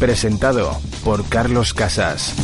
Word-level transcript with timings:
Presentado 0.00 0.80
por 1.04 1.28
Carlos 1.28 1.74
Casas. 1.74 2.34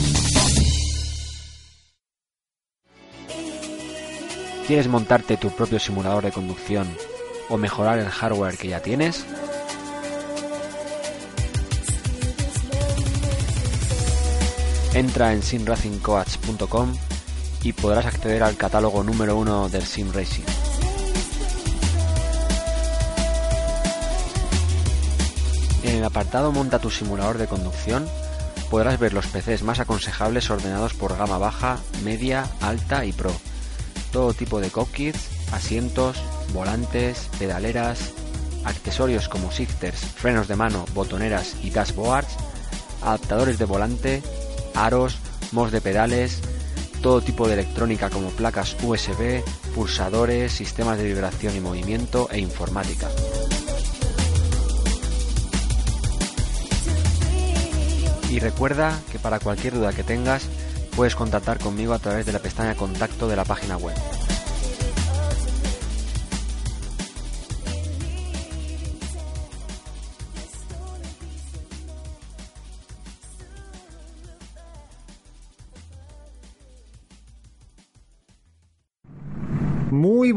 ¿Quieres 4.66 4.88
montarte 4.88 5.38
tu 5.38 5.48
propio 5.48 5.80
simulador 5.80 6.24
de 6.24 6.32
conducción 6.32 6.86
o 7.48 7.56
mejorar 7.56 7.98
el 7.98 8.10
hardware 8.10 8.58
que 8.58 8.68
ya 8.68 8.80
tienes? 8.82 9.24
Entra 14.92 15.32
en 15.32 15.42
simracingcoach.com 15.42 16.92
y 17.62 17.72
podrás 17.72 18.04
acceder 18.04 18.42
al 18.42 18.58
catálogo 18.58 19.02
número 19.02 19.34
uno 19.34 19.70
del 19.70 19.86
Sim 19.86 20.12
Racing. 20.12 20.65
El 25.96 26.04
apartado 26.04 26.52
Monta 26.52 26.78
tu 26.78 26.90
simulador 26.90 27.38
de 27.38 27.46
conducción 27.46 28.06
podrás 28.70 28.98
ver 28.98 29.12
los 29.12 29.26
PCs 29.26 29.62
más 29.62 29.80
aconsejables 29.80 30.50
ordenados 30.50 30.94
por 30.94 31.16
gama 31.16 31.38
baja, 31.38 31.78
media, 32.04 32.46
alta 32.60 33.04
y 33.04 33.12
pro. 33.12 33.32
Todo 34.12 34.34
tipo 34.34 34.60
de 34.60 34.70
cockpits, 34.70 35.28
asientos, 35.52 36.16
volantes, 36.52 37.28
pedaleras, 37.38 38.12
accesorios 38.64 39.28
como 39.28 39.50
shifters, 39.50 40.00
frenos 40.00 40.48
de 40.48 40.56
mano, 40.56 40.84
botoneras 40.94 41.54
y 41.62 41.70
dashboards, 41.70 42.36
adaptadores 43.02 43.58
de 43.58 43.64
volante, 43.64 44.22
aros, 44.74 45.18
mods 45.52 45.72
de 45.72 45.80
pedales, 45.80 46.40
todo 47.02 47.20
tipo 47.20 47.46
de 47.46 47.54
electrónica 47.54 48.10
como 48.10 48.30
placas 48.30 48.76
USB, 48.82 49.44
pulsadores, 49.74 50.52
sistemas 50.52 50.98
de 50.98 51.04
vibración 51.04 51.54
y 51.56 51.60
movimiento 51.60 52.28
e 52.32 52.38
informática. 52.38 53.08
Y 58.30 58.40
recuerda 58.40 58.98
que 59.10 59.18
para 59.18 59.38
cualquier 59.38 59.74
duda 59.74 59.92
que 59.92 60.02
tengas 60.02 60.48
puedes 60.94 61.14
contactar 61.14 61.58
conmigo 61.58 61.94
a 61.94 61.98
través 61.98 62.26
de 62.26 62.32
la 62.32 62.38
pestaña 62.40 62.74
contacto 62.74 63.28
de 63.28 63.36
la 63.36 63.44
página 63.44 63.76
web. 63.76 63.94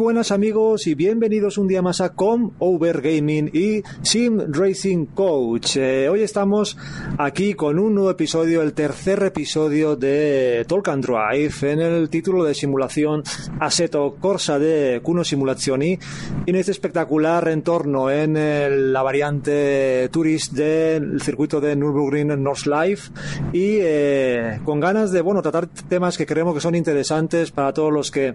Buenas 0.10 0.32
amigos 0.32 0.88
y 0.88 0.96
bienvenidos 0.96 1.60
un 1.60 1.68
día 1.68 1.84
más 1.84 2.02
a 2.02 2.14
Com 2.16 2.54
Over 2.58 3.00
Gaming 3.02 3.52
y 3.54 3.84
Sim 4.02 4.40
Racing 4.52 5.06
Coach. 5.06 5.78
Eh, 5.78 6.10
hoy 6.10 6.22
estamos 6.24 6.78
aquí 7.20 7.54
con 7.54 7.78
un 7.78 7.94
nuevo 7.94 8.10
episodio, 8.10 8.64
el 8.64 8.74
tercer 8.74 9.22
episodio 9.22 9.96
de 9.96 10.66
Talk 10.68 10.88
and 10.88 11.06
Drive 11.06 11.72
en 11.72 11.80
el 11.80 12.10
título 12.10 12.44
de 12.44 12.56
simulación 12.56 13.22
Assetto 13.60 14.16
Corsa 14.20 14.58
de 14.58 15.00
Cuno 15.04 15.24
Simulazioni 15.24 16.00
en 16.48 16.56
este 16.56 16.72
espectacular 16.72 17.48
entorno 17.50 18.10
en 18.10 18.36
el- 18.36 18.92
la 18.92 19.04
variante 19.04 20.10
Tourist 20.12 20.54
del 20.54 21.22
circuito 21.22 21.62
de 21.62 21.76
Nürburgring 21.76 22.42
North 22.42 22.66
Life 22.66 23.12
y 23.54 23.78
eh, 23.82 24.60
con 24.66 24.80
ganas 24.80 25.12
de 25.12 25.22
bueno 25.22 25.44
tratar 25.44 25.68
temas 25.68 26.18
que 26.18 26.26
creemos 26.26 26.56
que 26.56 26.62
son 26.62 26.74
interesantes 26.74 27.52
para 27.52 27.74
todos 27.74 27.94
los 27.94 28.10
que 28.10 28.34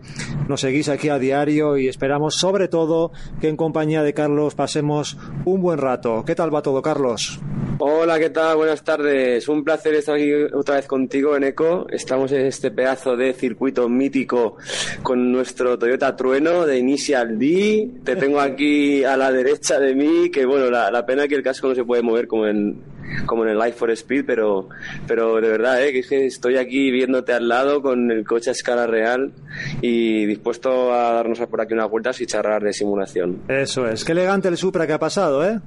nos 0.48 0.60
seguís 0.60 0.88
aquí 0.88 1.08
a 1.08 1.18
diario 1.18 1.63
y 1.78 1.88
esperamos 1.88 2.34
sobre 2.34 2.68
todo 2.68 3.12
que 3.40 3.48
en 3.48 3.56
compañía 3.56 4.02
de 4.02 4.14
Carlos 4.14 4.54
pasemos 4.54 5.16
un 5.44 5.62
buen 5.62 5.78
rato. 5.78 6.24
¿Qué 6.26 6.34
tal 6.34 6.54
va 6.54 6.62
todo, 6.62 6.82
Carlos? 6.82 7.40
Hola, 7.78 8.20
¿qué 8.20 8.30
tal? 8.30 8.56
Buenas 8.56 8.84
tardes. 8.84 9.48
Un 9.48 9.64
placer 9.64 9.94
estar 9.94 10.14
aquí 10.14 10.32
otra 10.52 10.76
vez 10.76 10.86
contigo 10.86 11.36
en 11.36 11.44
ECO. 11.44 11.86
Estamos 11.90 12.30
en 12.32 12.46
este 12.46 12.70
pedazo 12.70 13.16
de 13.16 13.32
circuito 13.32 13.88
mítico 13.88 14.56
con 15.02 15.32
nuestro 15.32 15.76
Toyota 15.76 16.14
Trueno 16.14 16.66
de 16.66 16.78
Initial 16.78 17.36
D. 17.38 17.90
Te 18.04 18.14
tengo 18.14 18.38
aquí 18.38 19.02
a 19.02 19.16
la 19.16 19.32
derecha 19.32 19.80
de 19.80 19.94
mí, 19.94 20.30
que 20.30 20.46
bueno, 20.46 20.70
la, 20.70 20.90
la 20.90 21.04
pena 21.04 21.26
que 21.26 21.34
el 21.34 21.42
casco 21.42 21.68
no 21.68 21.74
se 21.74 21.84
puede 21.84 22.02
mover 22.02 22.28
como 22.28 22.46
en, 22.46 22.80
como 23.26 23.44
en 23.44 23.50
el 23.50 23.58
Life 23.58 23.78
for 23.78 23.90
Speed, 23.90 24.24
pero, 24.26 24.68
pero 25.06 25.40
de 25.40 25.48
verdad, 25.48 25.82
¿eh? 25.82 25.92
que 25.92 26.00
es 26.00 26.12
estoy 26.12 26.56
aquí 26.56 26.90
viéndote 26.90 27.32
al 27.32 27.48
lado 27.48 27.82
con 27.82 28.10
el 28.10 28.24
coche 28.24 28.50
a 28.50 28.52
escala 28.52 28.86
real 28.86 29.32
y 29.80 30.26
dispuesto 30.26 30.92
a 30.92 31.12
darnos 31.12 31.38
por 31.40 31.60
aquí 31.60 31.74
unas 31.74 31.90
vueltas 31.90 32.20
y 32.20 32.26
charlar 32.26 32.62
de 32.62 32.72
simulación. 32.72 33.42
Eso 33.48 33.88
es. 33.88 34.04
Qué 34.04 34.12
elegante 34.12 34.48
el 34.48 34.56
Supra 34.56 34.86
que 34.86 34.92
ha 34.92 34.98
pasado, 34.98 35.46
¿eh? 35.46 35.60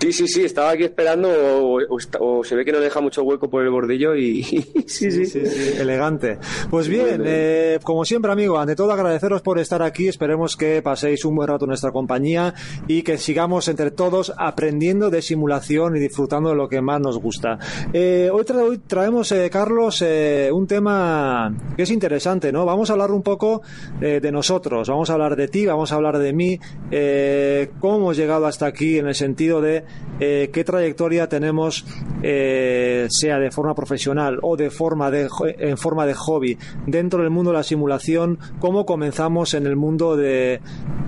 Sí, 0.00 0.12
sí, 0.12 0.28
sí, 0.28 0.44
estaba 0.44 0.70
aquí 0.70 0.84
esperando 0.84 1.30
o, 1.30 1.78
o 1.80 1.98
o 2.20 2.44
se 2.44 2.54
ve 2.54 2.64
que 2.64 2.72
no 2.72 2.80
deja 2.80 3.00
mucho 3.00 3.22
hueco 3.22 3.48
por 3.48 3.62
el 3.62 3.70
bordillo 3.70 4.14
y 4.14 4.42
sí, 4.86 5.10
sí, 5.10 5.24
Sí, 5.24 5.46
sí, 5.46 5.72
elegante. 5.80 6.38
Pues 6.68 6.88
bien, 6.88 7.22
eh, 7.24 7.78
como 7.82 8.04
siempre, 8.04 8.30
amigo, 8.30 8.58
ante 8.58 8.76
todo 8.76 8.92
agradeceros 8.92 9.40
por 9.40 9.58
estar 9.58 9.82
aquí. 9.82 10.08
Esperemos 10.08 10.56
que 10.58 10.82
paséis 10.82 11.24
un 11.24 11.36
buen 11.36 11.48
rato 11.48 11.64
en 11.64 11.68
nuestra 11.70 11.90
compañía 11.90 12.52
y 12.86 13.02
que 13.02 13.16
sigamos 13.16 13.66
entre 13.68 13.92
todos 13.92 14.32
aprendiendo 14.36 15.08
de 15.08 15.22
simulación 15.22 15.96
y 15.96 16.00
disfrutando 16.00 16.50
de 16.50 16.56
lo 16.56 16.68
que 16.68 16.82
más 16.82 17.00
nos 17.00 17.18
gusta. 17.18 17.58
Eh, 17.94 18.28
hoy, 18.30 18.42
tra- 18.44 18.62
hoy 18.62 18.78
traemos, 18.86 19.32
eh, 19.32 19.48
Carlos, 19.50 20.02
eh, 20.06 20.50
un 20.52 20.66
tema 20.66 21.54
que 21.76 21.84
es 21.84 21.90
interesante, 21.90 22.52
¿no? 22.52 22.66
Vamos 22.66 22.90
a 22.90 22.92
hablar 22.92 23.10
un 23.10 23.22
poco 23.22 23.62
eh, 24.02 24.20
de 24.20 24.32
nosotros, 24.32 24.86
vamos 24.88 25.08
a 25.08 25.14
hablar 25.14 25.34
de 25.36 25.48
ti, 25.48 25.64
vamos 25.64 25.92
a 25.92 25.94
hablar 25.94 26.18
de 26.18 26.32
mí, 26.34 26.58
eh, 26.90 27.70
cómo 27.80 27.96
hemos 27.96 28.16
llegado 28.18 28.44
hasta 28.46 28.66
aquí 28.66 28.98
en 28.98 29.06
el 29.06 29.14
sentido 29.14 29.60
de 29.62 29.83
eh, 30.20 30.50
qué 30.52 30.64
trayectoria 30.64 31.28
tenemos, 31.28 31.84
eh, 32.22 33.06
sea 33.10 33.38
de 33.38 33.50
forma 33.50 33.74
profesional 33.74 34.38
o 34.42 34.56
de 34.56 34.70
forma 34.70 35.10
de, 35.10 35.28
en 35.58 35.76
forma 35.76 36.06
de 36.06 36.14
hobby 36.14 36.58
dentro 36.86 37.20
del 37.20 37.30
mundo 37.30 37.50
de 37.50 37.58
la 37.58 37.62
simulación, 37.62 38.38
cómo 38.60 38.86
comenzamos 38.86 39.54
en 39.54 39.66
el 39.66 39.76
mundo 39.76 40.16
de 40.16 40.60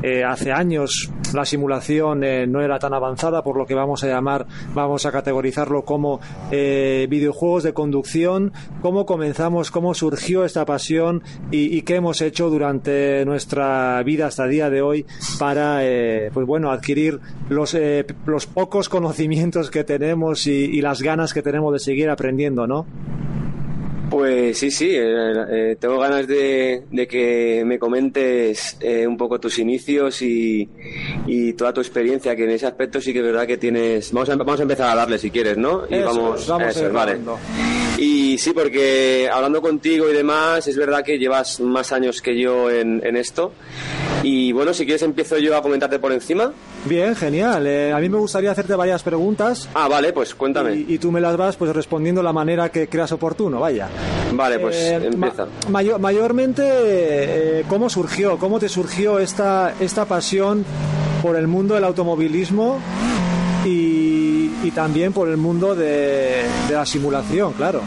eh, 0.02 0.24
hace 0.24 0.52
años. 0.52 1.10
La 1.34 1.44
simulación 1.44 2.22
eh, 2.22 2.46
no 2.46 2.60
era 2.62 2.78
tan 2.78 2.94
avanzada, 2.94 3.42
por 3.42 3.56
lo 3.56 3.66
que 3.66 3.74
vamos 3.74 4.04
a 4.04 4.08
llamar, 4.08 4.46
vamos 4.74 5.06
a 5.06 5.12
categorizarlo 5.12 5.84
como 5.84 6.20
eh, 6.50 7.06
videojuegos 7.10 7.64
de 7.64 7.74
conducción, 7.74 8.52
cómo 8.80 9.06
comenzamos, 9.06 9.70
cómo 9.70 9.94
surgió 9.94 10.44
esta 10.44 10.64
pasión 10.64 11.22
y, 11.50 11.76
y 11.76 11.82
qué 11.82 11.96
hemos 11.96 12.20
hecho 12.20 12.48
durante 12.50 13.24
nuestra 13.24 14.02
vida 14.04 14.26
hasta 14.26 14.44
el 14.44 14.50
día 14.50 14.70
de 14.70 14.82
hoy 14.82 15.06
para, 15.38 15.84
eh, 15.84 16.30
pues 16.32 16.46
bueno, 16.46 16.70
adquirir 16.70 17.20
los, 17.48 17.76
los 18.26 18.46
pocos 18.46 18.65
conocimientos 18.88 19.70
que 19.70 19.84
tenemos 19.84 20.46
y, 20.46 20.52
y 20.52 20.80
las 20.80 21.02
ganas 21.02 21.32
que 21.32 21.42
tenemos 21.42 21.72
de 21.72 21.78
seguir 21.78 22.10
aprendiendo, 22.10 22.66
¿no? 22.66 22.86
Pues 24.10 24.58
sí, 24.58 24.70
sí, 24.70 24.90
eh, 24.92 25.32
eh, 25.50 25.76
tengo 25.80 25.98
ganas 25.98 26.28
de, 26.28 26.84
de 26.90 27.08
que 27.08 27.64
me 27.66 27.76
comentes 27.78 28.76
eh, 28.80 29.04
un 29.04 29.16
poco 29.16 29.40
tus 29.40 29.58
inicios 29.58 30.22
y, 30.22 30.68
y 31.26 31.52
toda 31.54 31.72
tu 31.72 31.80
experiencia, 31.80 32.36
que 32.36 32.44
en 32.44 32.50
ese 32.50 32.66
aspecto 32.66 33.00
sí 33.00 33.12
que 33.12 33.18
es 33.18 33.24
verdad 33.24 33.46
que 33.48 33.56
tienes... 33.56 34.12
Vamos 34.12 34.28
a, 34.28 34.36
vamos 34.36 34.60
a 34.60 34.62
empezar 34.62 34.90
a 34.90 34.94
darle 34.94 35.18
si 35.18 35.30
quieres, 35.30 35.58
¿no? 35.58 35.82
Y 35.90 35.94
Eso 35.94 36.06
vamos, 36.06 36.46
vamos 36.46 36.76
eso 36.76 36.86
a 36.86 36.88
vale. 36.90 37.18
Y 37.98 38.38
sí, 38.38 38.52
porque 38.52 39.28
hablando 39.30 39.60
contigo 39.60 40.08
y 40.08 40.12
demás, 40.12 40.68
es 40.68 40.76
verdad 40.76 41.02
que 41.04 41.18
llevas 41.18 41.58
más 41.60 41.92
años 41.92 42.22
que 42.22 42.38
yo 42.40 42.70
en, 42.70 43.04
en 43.04 43.16
esto. 43.16 43.52
Y 44.22 44.52
bueno, 44.52 44.72
si 44.72 44.84
quieres 44.84 45.02
empiezo 45.02 45.38
yo 45.38 45.56
a 45.56 45.62
comentarte 45.62 45.98
por 45.98 46.12
encima. 46.12 46.52
Bien, 46.88 47.14
genial. 47.16 47.66
Eh, 47.66 47.92
a 47.92 47.98
mí 47.98 48.08
me 48.08 48.18
gustaría 48.18 48.50
hacerte 48.52 48.74
varias 48.74 49.02
preguntas. 49.02 49.68
Ah, 49.74 49.88
vale, 49.88 50.12
pues 50.12 50.34
cuéntame. 50.34 50.74
Y, 50.74 50.94
y, 50.94 50.98
tú 50.98 51.10
me 51.10 51.20
las 51.20 51.36
vas 51.36 51.56
pues 51.56 51.74
respondiendo 51.74 52.22
la 52.22 52.32
manera 52.32 52.68
que 52.70 52.88
creas 52.88 53.10
oportuno, 53.12 53.60
vaya. 53.60 53.88
Vale, 54.32 54.58
pues 54.58 54.76
Eh, 54.76 54.94
empieza. 55.06 55.46
ma- 55.46 55.70
mayo- 55.70 55.98
mayormente, 55.98 56.62
eh, 56.64 57.64
¿cómo 57.68 57.88
surgió? 57.90 58.38
¿Cómo 58.38 58.58
te 58.60 58.68
surgió 58.68 59.18
esta, 59.18 59.74
esta 59.80 60.04
pasión 60.04 60.64
por 61.22 61.34
el 61.36 61.48
mundo 61.48 61.74
del 61.74 61.84
automovilismo 61.84 62.78
y, 63.64 64.50
y 64.62 64.70
también 64.74 65.12
por 65.12 65.28
el 65.28 65.36
mundo 65.36 65.74
de, 65.74 66.42
de 66.68 66.74
la 66.74 66.86
simulación, 66.86 67.52
claro? 67.54 67.80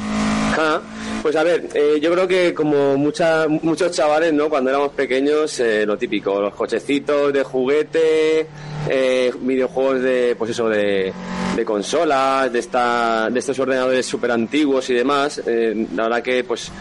Ah, 0.58 0.82
pues 1.22 1.36
a 1.36 1.44
ver, 1.44 1.68
eh, 1.74 2.00
yo 2.02 2.12
creo 2.14 2.28
que 2.28 2.54
como 2.54 2.96
mucha, 2.98 3.48
muchos 3.48 3.92
chavales, 3.92 4.34
¿no? 4.34 4.50
Cuando 4.50 4.70
éramos 4.70 4.92
pequeños, 4.94 5.60
eh, 5.60 5.86
lo 5.86 5.98
típico, 5.98 6.40
los 6.40 6.54
cochecitos 6.56 7.34
de 7.34 7.44
juguete, 7.44 8.48
eh, 8.90 9.32
videojuegos 9.42 10.02
de, 10.02 10.36
pues 10.38 10.52
eso, 10.52 10.70
de, 10.70 11.12
de 11.56 11.66
consolas, 11.66 12.52
de 12.54 12.60
esta, 12.60 13.30
de 13.30 13.40
estos 13.40 13.60
ordenadores 13.60 14.06
súper 14.06 14.32
antiguos 14.32 14.90
y 14.90 14.94
demás. 14.94 15.42
Eh, 15.46 15.88
la 15.96 16.04
verdad 16.04 16.24
que, 16.24 16.44
pues, 16.46 16.72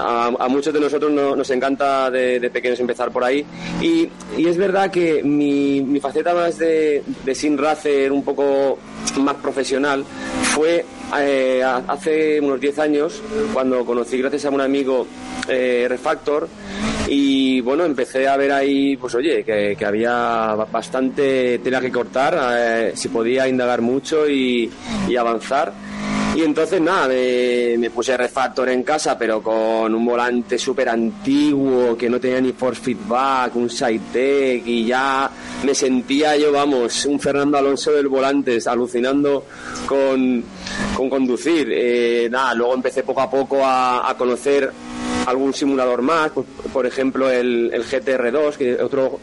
a, 0.00 0.30
muchos 0.48 0.72
de 0.72 0.80
nosotros 0.80 1.12
no- 1.12 1.36
nos 1.36 1.50
encanta 1.50 2.10
de, 2.10 2.50
pequeños 2.50 2.80
empezar 2.80 3.10
por 3.12 3.24
ahí. 3.24 3.44
Y, 3.82 4.08
y 4.38 4.48
es 4.48 4.56
verdad 4.56 4.90
que 4.90 5.22
mi, 5.22 5.82
mi 5.82 6.00
faceta 6.00 6.34
más 6.34 6.56
de, 6.58 7.02
de 7.24 7.34
Sim 7.34 7.56
Racer, 7.58 8.10
un 8.10 8.24
poco 8.24 8.78
más 9.20 9.34
profesional, 9.36 10.04
fue 10.54 10.84
eh, 11.18 11.62
hace 11.64 12.40
unos 12.40 12.60
10 12.60 12.78
años 12.78 13.22
cuando 13.52 13.84
conocí 13.84 14.18
gracias 14.18 14.44
a 14.46 14.50
un 14.50 14.60
amigo 14.60 15.06
eh, 15.48 15.86
Refactor 15.88 16.48
y 17.08 17.60
bueno 17.62 17.84
empecé 17.84 18.28
a 18.28 18.36
ver 18.36 18.52
ahí 18.52 18.96
pues 18.96 19.14
oye 19.14 19.42
que, 19.44 19.76
había 19.84 20.10
ba- 20.54 20.66
bastante 20.70 21.58
tela 21.58 21.80
que 21.80 21.90
cortar 21.90 22.38
eh, 22.56 22.92
si 22.94 23.08
podía 23.08 23.48
indagar 23.48 23.80
mucho 23.80 24.28
y 24.28 24.70
avanzar 25.18 25.72
y 26.34 26.42
entonces 26.42 26.80
nada, 26.80 27.08
me, 27.08 27.90
puse 27.90 28.16
refactor 28.16 28.70
en 28.70 28.82
casa, 28.82 29.18
pero 29.18 29.42
con 29.42 29.94
un 29.94 30.04
volante 30.06 30.58
súper 30.58 30.88
antiguo, 30.88 31.94
que 31.96 32.08
no 32.08 32.18
tenía 32.18 32.40
ni 32.40 32.52
force 32.52 32.80
feedback, 32.80 33.54
un 33.54 33.68
side 33.68 34.62
y 34.64 34.86
ya 34.86 35.30
me 35.62 35.74
sentía 35.74 36.36
yo, 36.38 36.50
vamos, 36.50 37.04
un 37.04 37.20
Fernando 37.20 37.58
Alonso 37.58 37.92
del 37.92 38.08
volante, 38.08 38.58
alucinando 38.64 39.44
con, 39.86 40.42
con 40.96 41.10
conducir. 41.10 41.68
Eh, 41.70 42.28
nada, 42.30 42.54
luego 42.54 42.74
empecé 42.74 43.02
poco 43.02 43.20
a 43.20 43.30
poco 43.30 43.60
a, 43.62 44.14
conocer 44.16 44.72
algún 45.26 45.52
simulador 45.52 46.00
más, 46.00 46.30
por, 46.30 46.44
por 46.72 46.86
ejemplo 46.86 47.30
el, 47.30 47.70
el 47.74 47.84
GTR2, 47.84 48.56
que 48.56 48.82
otro 48.82 49.20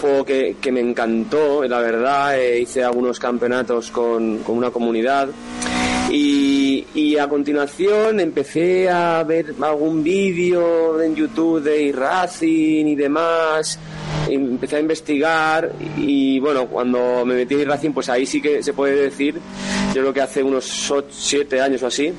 juego 0.00 0.24
que, 0.24 0.56
que 0.60 0.72
me 0.72 0.80
encantó, 0.80 1.62
la 1.64 1.80
verdad, 1.80 2.38
eh, 2.38 2.60
hice 2.60 2.82
algunos 2.82 3.18
campeonatos 3.18 3.90
con, 3.90 4.38
con 4.38 4.56
una 4.56 4.70
comunidad. 4.70 5.28
Y, 6.10 6.86
y 6.92 7.16
a 7.18 7.28
continuación 7.28 8.18
empecé 8.18 8.90
a 8.90 9.22
ver 9.22 9.54
algún 9.60 10.02
vídeo 10.02 11.00
en 11.00 11.14
YouTube 11.14 11.62
de 11.62 11.82
iRacing 11.84 12.88
y 12.88 12.96
demás. 12.96 13.78
Empecé 14.28 14.76
a 14.76 14.80
investigar 14.80 15.72
y 15.96 16.40
bueno, 16.40 16.66
cuando 16.66 17.24
me 17.24 17.34
metí 17.34 17.54
en 17.54 17.60
iRacing, 17.60 17.92
pues 17.92 18.08
ahí 18.08 18.26
sí 18.26 18.40
que 18.42 18.62
se 18.62 18.72
puede 18.72 18.96
decir, 18.96 19.40
yo 19.94 20.02
creo 20.02 20.12
que 20.12 20.20
hace 20.20 20.42
unos 20.42 20.92
7 21.10 21.60
años 21.60 21.82
o 21.82 21.86
así, 21.86 22.12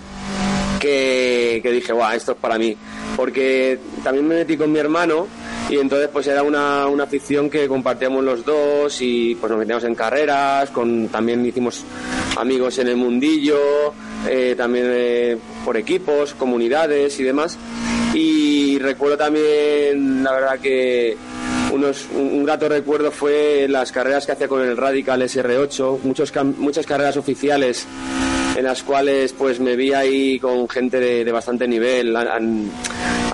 que, 0.80 1.60
que 1.62 1.72
dije, 1.72 1.92
guau, 1.92 2.16
esto 2.16 2.32
es 2.32 2.38
para 2.38 2.58
mí. 2.58 2.76
Porque 3.18 3.78
también 4.04 4.28
me 4.28 4.36
metí 4.36 4.56
con 4.56 4.72
mi 4.72 4.80
hermano 4.80 5.28
y 5.70 5.78
entonces 5.78 6.10
pues 6.12 6.28
era 6.28 6.44
una, 6.44 6.88
una 6.88 7.04
afición 7.04 7.50
que 7.50 7.68
compartíamos 7.68 8.24
los 8.24 8.46
dos 8.46 9.02
y 9.02 9.36
pues 9.36 9.50
nos 9.50 9.60
metíamos 9.60 9.84
en 9.84 9.96
carreras, 9.96 10.70
con, 10.70 11.08
también 11.10 11.46
hicimos 11.46 11.84
amigos 12.42 12.80
en 12.80 12.88
el 12.88 12.98
mundillo, 12.98 13.60
eh, 14.28 14.56
también 14.58 14.88
eh, 14.90 15.38
por 15.64 15.78
equipos, 15.78 16.34
comunidades 16.34 17.20
y 17.20 17.24
demás. 17.24 17.58
Y 18.16 18.80
recuerdo 18.80 19.18
también, 19.18 20.24
la 20.24 20.32
verdad 20.34 20.60
que 20.60 21.16
unos, 21.72 22.08
un, 22.14 22.44
grato 22.44 22.68
recuerdo 22.68 23.12
fue 23.12 23.68
las 23.70 23.92
carreras 23.92 24.26
que 24.26 24.32
hacía 24.32 24.48
con 24.48 24.62
el 24.62 24.76
Radical 24.76 25.22
SR8, 25.22 26.00
muchos, 26.02 26.34
muchas 26.58 26.86
carreras 26.86 27.16
oficiales 27.16 27.86
en 28.58 28.66
las 28.66 28.84
cuales 28.84 29.34
pues 29.34 29.60
me 29.60 29.78
vi 29.78 29.94
ahí 29.94 30.40
con 30.40 30.68
gente 30.68 31.00
de, 31.00 31.32
bastante 31.32 31.68
nivel 31.68 32.14
a, 32.16 32.40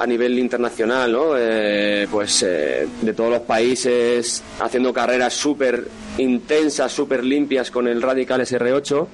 nivel 0.06 0.38
internacional 0.38 1.12
¿no? 1.12 1.32
Eh, 1.36 2.08
pues 2.12 2.42
de 2.42 3.14
todos 3.16 3.32
los 3.32 3.42
países 3.42 4.44
haciendo 4.60 4.94
carreras 4.94 5.34
súper 5.34 5.88
intensas 6.18 6.92
súper 6.92 7.24
limpias 7.24 7.70
con 7.72 7.88
el 7.88 8.02
Radical 8.02 8.42
SR8 8.42 9.08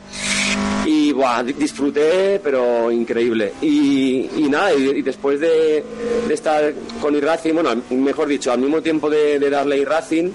y 0.86 1.12
buah, 1.14 1.44
di- 1.44 1.54
disfruté 1.54 2.40
pero 2.44 2.92
increíble. 2.92 3.54
Y, 3.62 4.30
nada 4.50 4.74
y, 4.74 5.02
después 5.02 5.40
de, 5.40 5.84
estar 6.30 6.74
con 7.02 7.16
iRacing 7.16 7.54
bueno 7.56 7.76
mejor 7.92 8.28
dicho 8.28 8.52
al 8.52 8.60
mismo 8.60 8.82
tiempo 8.82 9.10
de, 9.10 9.40
darle 9.50 9.78
iRacing 9.80 10.32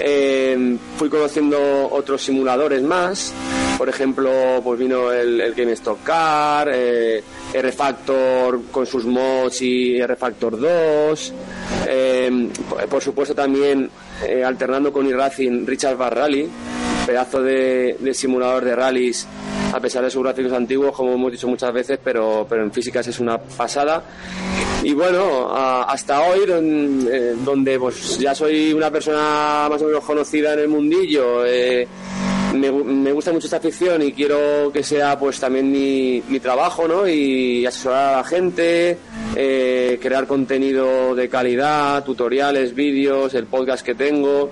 eh, 0.00 0.76
fui 0.96 1.08
conociendo 1.08 1.88
otros 1.90 2.22
simuladores 2.22 2.82
más. 2.82 3.32
Por 3.78 3.88
ejemplo 3.88 4.60
pues 4.62 4.78
vino 4.78 5.10
el, 5.12 5.40
el 5.40 5.54
Game 5.54 5.72
Stock 5.72 6.02
Car 6.02 6.68
eh, 6.72 7.22
R-Factor 7.52 8.62
con 8.70 8.86
sus 8.86 9.04
mods 9.04 9.62
y 9.62 9.98
R-Factor 10.00 10.58
2 10.58 11.32
eh, 11.88 12.48
por- 12.88 13.02
supuesto 13.02 13.34
también 13.34 13.90
eh, 14.26 14.44
alternando 14.44 14.92
con 14.92 15.06
iRacing 15.06 15.66
Richard 15.66 15.96
Bar 15.96 16.14
Rally 16.16 16.48
pedazo 17.06 17.42
de, 17.42 17.96
simulador 18.14 18.64
de 18.64 18.76
rallies 18.76 19.26
a 19.72 19.80
pesar 19.80 20.04
de 20.04 20.10
sus 20.10 20.22
gráficos 20.22 20.52
antiguos 20.52 20.94
como 20.94 21.12
hemos 21.14 21.32
dicho 21.32 21.48
muchas 21.48 21.72
veces 21.72 21.98
pero, 22.02 22.46
pero 22.48 22.62
en 22.62 22.70
físicas 22.72 23.06
es 23.06 23.18
una 23.20 23.38
pasada. 23.38 24.02
Y 24.82 24.92
bueno 24.92 25.50
hasta 25.54 26.20
hoy 26.22 26.40
eh, 26.48 27.34
donde 27.44 27.78
pues 27.78 28.18
ya 28.18 28.34
soy 28.34 28.72
una 28.72 28.90
persona 28.90 29.66
más 29.70 29.80
o 29.80 29.86
menos 29.86 30.04
conocida 30.04 30.52
en 30.54 30.60
el 30.60 30.68
mundillo 30.68 31.44
eh, 31.46 31.86
me, 32.54 32.70
me 32.70 33.12
gusta 33.12 33.32
mucho 33.32 33.46
esta 33.46 33.56
afición 33.56 34.02
y 34.02 34.12
quiero 34.12 34.70
que 34.72 34.82
sea 34.82 35.18
pues 35.18 35.40
también 35.40 35.70
mi, 35.70 36.22
mi 36.28 36.40
trabajo 36.40 36.86
¿no? 36.86 37.08
y 37.08 37.64
asesorar 37.66 38.14
a 38.14 38.16
la 38.18 38.24
gente 38.24 38.98
eh, 39.36 39.98
crear 40.00 40.26
contenido 40.26 41.14
de 41.14 41.28
calidad 41.28 42.04
tutoriales 42.04 42.74
vídeos 42.74 43.34
el 43.34 43.46
podcast 43.46 43.84
que 43.84 43.94
tengo 43.94 44.50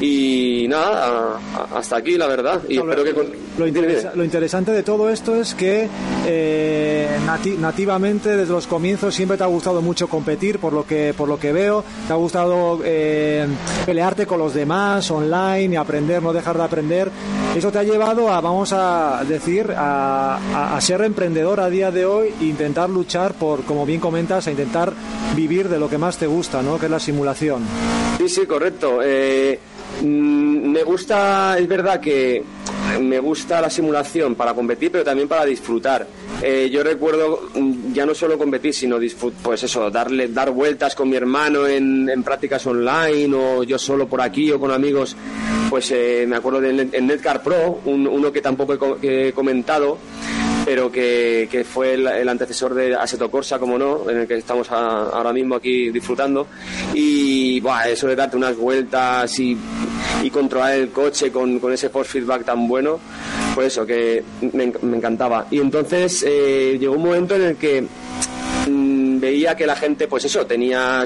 y 0.00 0.66
nada 0.68 1.38
hasta 1.74 1.96
aquí 1.96 2.16
la 2.16 2.26
verdad. 2.26 2.60
Y 2.68 2.76
No, 2.76 2.82
espero 2.84 3.04
que 3.04 3.14
con... 3.14 3.26
Lo, 3.58 3.66
interesa- 3.66 4.12
lo 4.14 4.22
interesante 4.24 4.70
de 4.70 4.82
todo 4.84 5.10
esto 5.10 5.34
es 5.34 5.54
que 5.54 5.88
eh, 6.26 7.08
nati- 7.26 7.56
nativamente 7.58 8.36
desde 8.36 8.52
los 8.52 8.66
comienzos 8.68 9.14
siempre 9.14 9.36
te 9.36 9.42
ha 9.44 9.48
gustado 9.48 9.82
mucho 9.82 10.06
competir 10.08 10.58
por 10.60 10.72
lo 10.72 10.86
que 10.86 11.12
por 11.16 11.28
lo 11.28 11.38
que 11.38 11.52
veo. 11.52 11.82
Te 12.06 12.12
ha 12.12 12.16
gustado 12.16 12.80
eh, 12.84 13.46
pelearte 13.84 14.26
con 14.26 14.38
los 14.38 14.54
demás 14.54 15.10
online 15.10 15.74
y 15.74 15.76
aprender 15.76 16.22
no 16.22 16.32
dejar 16.32 16.56
de 16.56 16.62
aprender. 16.62 17.10
Eso 17.56 17.72
te 17.72 17.78
ha 17.78 17.82
llevado 17.82 18.30
a 18.32 18.40
vamos 18.40 18.72
a 18.72 19.24
decir 19.28 19.72
a, 19.76 20.36
a- 20.54 20.76
a 20.76 20.80
ser 20.80 21.00
emprendedor 21.02 21.58
a 21.60 21.68
día 21.68 21.90
de 21.90 22.06
hoy 22.06 22.32
e 22.40 22.44
intentar 22.44 22.88
luchar 22.88 23.34
por 23.34 23.64
como 23.64 23.84
bien 23.84 23.98
comentas 24.00 24.46
a 24.46 24.50
intentar 24.52 24.92
vivir 25.34 25.68
de 25.68 25.78
lo 25.80 25.88
que 25.88 25.98
más 25.98 26.16
te 26.18 26.26
gusta 26.28 26.62
no 26.62 26.78
que 26.78 26.86
es 26.86 26.92
la 26.92 27.00
simulación. 27.00 27.62
Sí, 28.18 28.28
sí, 28.28 28.46
correcto. 28.46 29.00
Eh, 29.02 29.58
mm, 30.02 30.70
me 30.70 30.82
gusta, 30.82 31.56
es 31.58 31.66
verdad 31.68 32.00
que 32.00 32.42
me 33.00 33.18
gusta 33.18 33.60
la 33.60 33.70
simulación 33.70 34.34
para 34.34 34.54
competir, 34.54 34.90
pero 34.90 35.04
también 35.04 35.28
para 35.28 35.44
disfrutar. 35.44 36.06
Eh, 36.42 36.68
yo 36.72 36.82
recuerdo 36.82 37.48
mm, 37.54 37.92
ya 37.92 38.06
no 38.06 38.14
solo 38.14 38.38
competir, 38.38 38.72
sino 38.74 38.98
disfrut- 38.98 39.34
pues 39.42 39.62
eso, 39.62 39.90
darle, 39.90 40.28
dar 40.28 40.50
vueltas 40.50 40.94
con 40.94 41.08
mi 41.08 41.16
hermano 41.16 41.66
en, 41.66 42.08
en 42.08 42.22
prácticas 42.22 42.66
online 42.66 43.34
o 43.36 43.62
yo 43.64 43.78
solo 43.78 44.08
por 44.08 44.20
aquí 44.20 44.50
o 44.52 44.58
con 44.60 44.70
amigos. 44.70 45.16
Pues 45.70 45.90
eh, 45.90 46.24
me 46.26 46.36
acuerdo 46.36 46.60
del 46.60 46.88
el 46.92 47.06
Netcar 47.06 47.42
Pro, 47.42 47.80
un- 47.84 48.06
uno 48.06 48.32
que 48.32 48.40
tampoco 48.40 48.74
he, 48.74 48.78
co- 48.78 48.98
he 49.02 49.32
comentado 49.32 49.98
pero 50.68 50.92
que, 50.92 51.48
que 51.50 51.64
fue 51.64 51.94
el, 51.94 52.28
antecesor 52.28 52.74
de 52.74 52.94
Assetto 52.94 53.30
Corsa, 53.30 53.58
como 53.58 53.78
no, 53.78 54.10
en 54.10 54.18
el 54.18 54.28
que 54.28 54.34
estamos 54.34 54.70
ahora 54.70 55.32
mismo 55.32 55.54
aquí 55.54 55.88
disfrutando. 55.88 56.46
Y 56.92 57.62
eso 57.86 58.06
de 58.06 58.14
darte 58.14 58.36
unas 58.36 58.54
vueltas 58.54 59.38
y, 59.38 59.56
controlar 60.30 60.74
el 60.74 60.90
coche 60.90 61.32
con, 61.32 61.58
con 61.58 61.72
ese 61.72 61.88
force 61.88 62.10
feedback 62.12 62.44
tan 62.44 62.68
bueno, 62.68 63.00
pues 63.54 63.68
eso, 63.68 63.86
que 63.86 64.22
me, 64.52 64.70
enc- 64.70 64.80
me 64.82 64.98
encantaba. 64.98 65.46
Y 65.50 65.58
entonces 65.58 66.22
eh, 66.28 66.76
llegó 66.78 66.96
un 66.96 67.02
momento 67.04 67.34
en 67.36 67.42
el 67.44 67.56
que 67.56 67.86
mm, 68.68 69.20
veía 69.20 69.56
que 69.56 69.66
la 69.66 69.74
gente, 69.74 70.06
pues 70.06 70.26
eso, 70.26 70.44
tenía, 70.44 71.02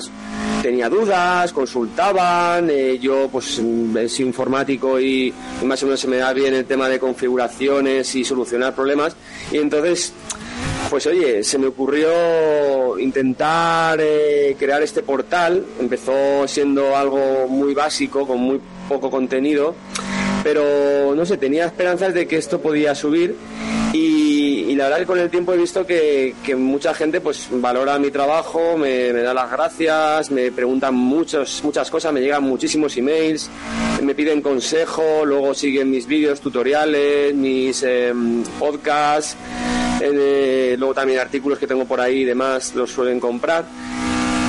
tenía 0.62 0.88
dudas, 0.88 1.52
consultaban, 1.52 2.70
eh, 2.70 2.98
yo 3.00 3.28
pues 3.30 3.60
mm, 3.60 4.06
soy 4.06 4.24
informático 4.24 5.00
y, 5.00 5.34
más 5.64 5.82
o 5.82 5.86
menos 5.86 6.00
se 6.00 6.06
me 6.06 6.18
da 6.18 6.32
bien 6.32 6.54
el 6.54 6.64
tema 6.64 6.88
de 6.88 7.00
configuraciones 7.00 8.14
y 8.14 8.24
solucionar 8.24 8.74
problemas, 8.74 9.16
y 9.50 9.58
entonces 9.58 10.12
pues 10.88 11.06
oye, 11.06 11.42
se 11.42 11.58
me 11.58 11.68
ocurrió 11.68 12.98
intentar 12.98 13.98
eh, 14.00 14.54
crear 14.58 14.82
este 14.82 15.02
portal. 15.02 15.64
Empezó 15.80 16.46
siendo 16.46 16.94
algo 16.94 17.48
muy 17.48 17.72
básico, 17.72 18.26
con 18.26 18.38
muy 18.38 18.60
poco 18.90 19.10
contenido, 19.10 19.74
pero 20.42 21.14
no 21.16 21.24
sé, 21.24 21.38
tenía 21.38 21.64
esperanzas 21.64 22.12
de 22.12 22.26
que 22.26 22.36
esto 22.36 22.60
podía 22.60 22.94
subir 22.94 23.36
la 24.82 24.88
verdad 24.88 25.06
con 25.06 25.18
el 25.20 25.30
tiempo 25.30 25.52
he 25.52 25.56
visto 25.56 25.86
que, 25.86 26.34
mucha 26.56 26.92
gente 26.92 27.20
pues 27.20 27.46
valora 27.52 28.00
mi 28.00 28.10
trabajo, 28.10 28.76
me, 28.76 29.12
da 29.12 29.32
las 29.32 29.48
gracias, 29.48 30.30
me 30.32 30.50
preguntan 30.50 30.94
muchos, 30.94 31.62
muchas 31.62 31.88
cosas, 31.88 32.12
me 32.12 32.20
llegan 32.20 32.42
muchísimos 32.42 32.96
emails, 32.96 33.48
me 34.02 34.12
piden 34.16 34.42
consejo, 34.42 35.24
luego 35.24 35.54
siguen 35.54 35.88
mis 35.88 36.08
vídeos, 36.08 36.40
tutoriales, 36.40 37.32
mis 37.32 37.84
em, 37.84 38.42
podcasts, 38.58 39.36
eh, 40.00 40.74
luego 40.76 40.94
también 40.94 41.20
artículos 41.20 41.60
que 41.60 41.68
tengo 41.68 41.84
por 41.84 42.00
ahí 42.00 42.22
y 42.22 42.24
demás 42.24 42.74
los 42.74 42.90
suelen 42.90 43.20
comprar. 43.20 43.64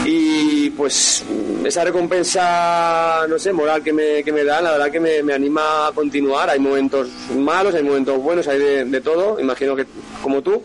Y 0.05 0.71
pues 0.71 1.23
esa 1.65 1.83
recompensa, 1.83 3.25
no 3.27 3.39
sé, 3.39 3.53
moral 3.53 3.81
que 3.81 3.93
me, 3.93 4.23
que 4.23 4.31
me 4.31 4.43
da, 4.43 4.61
la 4.61 4.71
verdad 4.71 4.91
que 4.91 4.99
me, 4.99 5.33
anima 5.33 5.87
a 5.87 5.91
continuar. 5.91 6.49
Hay 6.49 6.59
momentos 6.59 7.09
malos, 7.35 7.73
hay 7.75 7.83
momentos 7.83 8.17
buenos, 8.21 8.47
hay 8.47 8.59
de, 8.59 9.01
todo, 9.01 9.39
imagino 9.39 9.75
que 9.75 9.85
como 10.21 10.41
tú, 10.41 10.61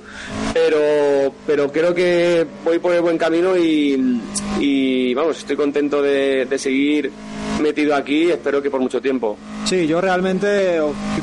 pero, 0.53 1.33
pero 1.47 1.71
creo 1.71 1.95
que 1.95 2.47
voy 2.65 2.79
por 2.79 2.95
el 2.95 3.01
buen 3.01 3.19
camino 3.19 3.57
y, 3.57 5.15
vamos, 5.15 5.39
estoy 5.39 5.57
contento 5.57 6.03
de, 6.03 6.47
de 6.47 6.59
seguir 6.59 7.11
metido 7.61 7.95
aquí, 7.95 8.31
espero 8.31 8.63
que 8.63 8.71
por 8.71 8.81
mucho 8.81 9.01
tiempo. 9.01 9.37
Sí, 9.65 9.87
yo 9.87 10.01
realmente 10.01 10.81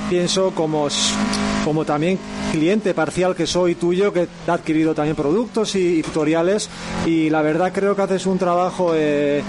pienso 0.10 0.51
como 0.51 0.89
como 1.65 1.84
también 1.84 2.19
cliente 2.51 2.93
parcial 2.93 3.36
que 3.36 3.48
soy 3.48 3.74
tuyo, 3.74 4.13
que 4.13 4.27
ha 4.48 4.53
adquirido 4.53 4.93
también 4.93 5.15
productos 5.15 5.75
y, 5.75 6.03
tutoriales 6.03 6.69
y 7.07 7.31
la 7.31 7.41
verdad 7.41 7.74
creo 7.74 7.95
que 7.95 8.03
haces 8.03 8.27
un 8.27 8.38
trabajo 8.38 8.91
eh, 8.93 9.41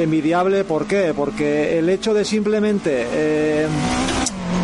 envidiable. 0.00 0.64
¿Por 0.64 0.86
qué? 0.86 1.14
Porque 1.16 1.78
el 1.78 1.88
hecho 1.88 2.12
de 2.12 2.24
simplemente... 2.24 3.06
Eh, 3.12 3.66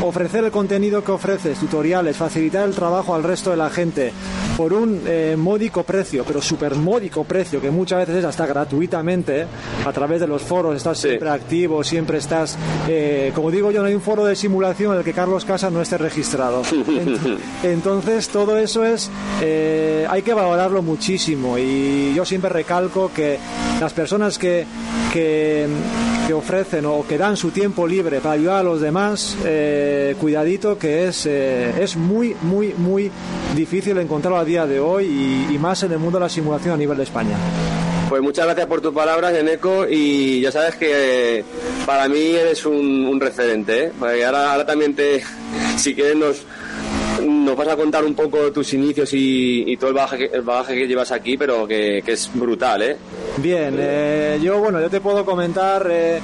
ofrecer 0.02 0.44
el 0.44 0.50
contenido 0.50 1.02
que 1.02 1.10
ofreces, 1.10 1.58
tutoriales, 1.58 2.16
facilitar 2.16 2.68
el 2.68 2.74
trabajo 2.74 3.14
al 3.14 3.24
resto 3.24 3.50
de 3.50 3.56
la 3.56 3.70
gente 3.70 4.12
por 4.56 4.72
un 4.72 5.02
eh, 5.06 5.34
módico 5.36 5.82
precio, 5.82 6.24
pero 6.26 6.40
súper 6.40 6.74
módico 6.74 7.24
precio, 7.24 7.60
que 7.60 7.70
muchas 7.70 8.00
veces 8.00 8.16
es 8.16 8.24
hasta 8.24 8.46
gratuitamente, 8.46 9.46
a 9.84 9.92
través 9.92 10.20
de 10.20 10.26
los 10.26 10.42
foros, 10.42 10.76
estás 10.76 10.98
siempre 10.98 11.28
activo, 11.28 11.84
siempre 11.84 12.18
estás, 12.18 12.56
eh, 12.88 13.32
como 13.34 13.50
digo 13.50 13.70
yo, 13.70 13.82
no 13.82 13.88
hay 13.88 13.94
un 13.94 14.00
foro 14.00 14.24
de 14.24 14.34
simulación 14.34 14.92
en 14.92 14.98
el 14.98 15.04
que 15.04 15.12
Carlos 15.12 15.44
Casa 15.44 15.70
no 15.70 15.82
esté 15.82 15.98
registrado. 15.98 16.62
Entonces, 17.62 18.28
todo 18.28 18.56
eso 18.58 18.84
es, 18.84 19.10
eh, 19.42 20.06
hay 20.08 20.22
que 20.22 20.32
valorarlo 20.32 20.82
muchísimo 20.82 21.58
y 21.58 22.14
yo 22.14 22.24
siempre 22.24 22.50
recalco 22.50 23.10
que 23.12 23.38
las 23.80 23.92
personas 23.92 24.38
que, 24.38 24.64
que, 25.12 25.66
que 26.26 26.34
ofrecen 26.34 26.86
o 26.86 27.06
que 27.06 27.18
dan 27.18 27.36
su 27.36 27.50
tiempo 27.50 27.86
libre 27.86 28.20
para 28.20 28.34
ayudar 28.34 28.58
a 28.58 28.62
los 28.62 28.80
demás, 28.80 29.36
cuidadito 30.20 30.78
que 30.78 31.08
es, 31.08 31.26
es 31.26 31.96
muy, 31.96 32.36
muy, 32.42 32.74
muy 32.76 33.10
difícil 33.54 33.96
encontrarlo 33.98 34.38
a 34.38 34.44
día 34.44 34.66
de 34.66 34.80
hoy 34.80 35.06
y, 35.50 35.58
más 35.58 35.82
en 35.82 35.92
el 35.92 35.98
mundo 35.98 36.18
de 36.18 36.24
la 36.24 36.28
simulación 36.28 36.74
a 36.74 36.76
nivel 36.76 36.96
de 36.96 37.04
España. 37.04 37.36
Pues 38.08 38.22
muchas 38.22 38.44
gracias 38.44 38.66
por 38.66 38.80
tus 38.80 38.94
palabras, 38.94 39.34
Eneco, 39.34 39.86
y 39.88 40.40
ya 40.40 40.52
sabes 40.52 40.76
que 40.76 41.44
para 41.84 42.08
mí 42.08 42.30
eres 42.36 42.64
un, 42.64 43.18
referente, 43.20 43.86
¿eh? 43.86 44.24
ahora, 44.24 44.64
también 44.64 44.94
te, 44.94 45.22
si 45.76 45.94
quieres 45.94 46.16
nos, 46.16 46.44
nos 47.20 47.56
vas 47.56 47.68
a 47.68 47.76
contar 47.76 48.04
un 48.04 48.14
poco 48.14 48.52
tus 48.52 48.72
inicios 48.74 49.10
y, 49.12 49.76
todo 49.76 49.90
el 49.90 50.42
bagaje, 50.42 50.74
que 50.74 50.86
llevas 50.86 51.10
aquí, 51.10 51.36
pero 51.36 51.66
que, 51.66 52.02
es 52.06 52.30
brutal, 52.32 52.82
¿eh? 52.82 52.96
Bien, 53.38 53.74
eh, 53.78 54.40
yo 54.42 54.58
bueno, 54.58 54.80
yo 54.80 54.90
te 54.90 55.00
puedo 55.00 55.24
comentar... 55.24 55.86
Eh, 55.90 56.20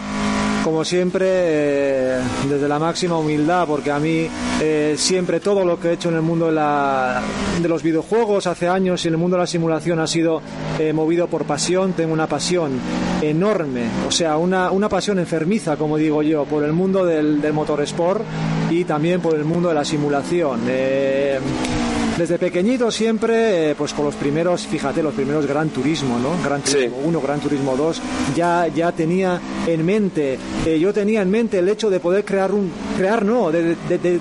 como 0.62 0.84
siempre, 0.84 1.26
eh, 1.28 2.20
desde 2.48 2.68
la 2.68 2.78
máxima 2.78 3.18
humildad, 3.18 3.66
porque 3.66 3.90
a 3.90 3.98
mí 3.98 4.28
eh, 4.60 4.94
siempre 4.96 5.40
todo 5.40 5.64
lo 5.64 5.78
que 5.78 5.88
he 5.88 5.92
hecho 5.94 6.08
en 6.08 6.16
el 6.16 6.22
mundo 6.22 6.46
de, 6.46 6.52
la, 6.52 7.20
de, 7.60 7.68
los 7.68 7.82
videojuegos 7.82 8.46
hace 8.46 8.68
años 8.68 9.04
y 9.04 9.08
en 9.08 9.14
el 9.14 9.18
mundo 9.18 9.36
de 9.36 9.42
la 9.42 9.46
simulación 9.46 9.98
ha 9.98 10.06
sido 10.06 10.40
eh, 10.78 10.92
movido 10.92 11.26
por 11.26 11.44
pasión. 11.44 11.94
Tengo 11.94 12.12
una 12.12 12.28
pasión 12.28 12.78
enorme, 13.20 13.86
o 14.06 14.10
sea, 14.10 14.36
una, 14.36 14.70
una 14.70 14.88
pasión 14.88 15.18
enfermiza, 15.18 15.76
como 15.76 15.96
digo 15.96 16.22
yo, 16.22 16.44
por 16.44 16.64
el 16.64 16.72
mundo 16.72 17.04
del, 17.04 17.40
del 17.40 17.52
motorsport 17.52 18.22
y 18.70 18.84
también 18.84 19.20
por 19.20 19.34
el 19.34 19.44
mundo 19.44 19.68
de 19.68 19.74
la 19.74 19.84
simulación 19.84 20.60
desde 22.18 22.38
pequeñito 22.38 22.90
siempre, 22.90 23.70
eh, 23.70 23.74
pues 23.74 23.94
con 23.94 24.04
los 24.04 24.14
primeros, 24.14 24.66
fíjate, 24.66 25.02
los 25.02 25.14
primeros 25.14 25.46
Gran 25.46 25.70
Turismo, 25.70 26.18
¿no? 26.18 26.30
Gran 26.44 26.60
Turismo 26.60 26.98
1, 27.04 27.20
Gran 27.20 27.40
Turismo 27.40 27.76
2, 27.76 28.02
ya, 28.36 28.66
ya 28.68 28.92
tenía 28.92 29.40
en 29.66 29.84
mente, 29.84 30.38
eh, 30.66 30.78
yo 30.78 30.92
tenía 30.92 31.22
en 31.22 31.30
mente 31.30 31.58
el 31.58 31.68
hecho 31.68 31.88
de 31.88 32.00
poder 32.00 32.24
crear 32.24 32.52
un, 32.52 32.70
crear 32.96 33.24
no, 33.24 33.50
de, 33.50 33.76
de, 33.88 34.20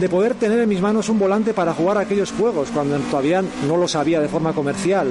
de, 0.00 0.08
poder 0.08 0.34
tener 0.34 0.60
en 0.60 0.68
mis 0.68 0.80
manos 0.80 1.08
un 1.08 1.18
volante 1.18 1.52
para 1.52 1.74
jugar 1.74 1.98
aquellos 1.98 2.32
juegos, 2.32 2.68
cuando 2.70 2.96
todavía 2.98 3.42
no 3.66 3.76
lo 3.76 3.88
sabía 3.88 4.20
de 4.20 4.28
forma 4.28 4.52
comercial. 4.52 5.08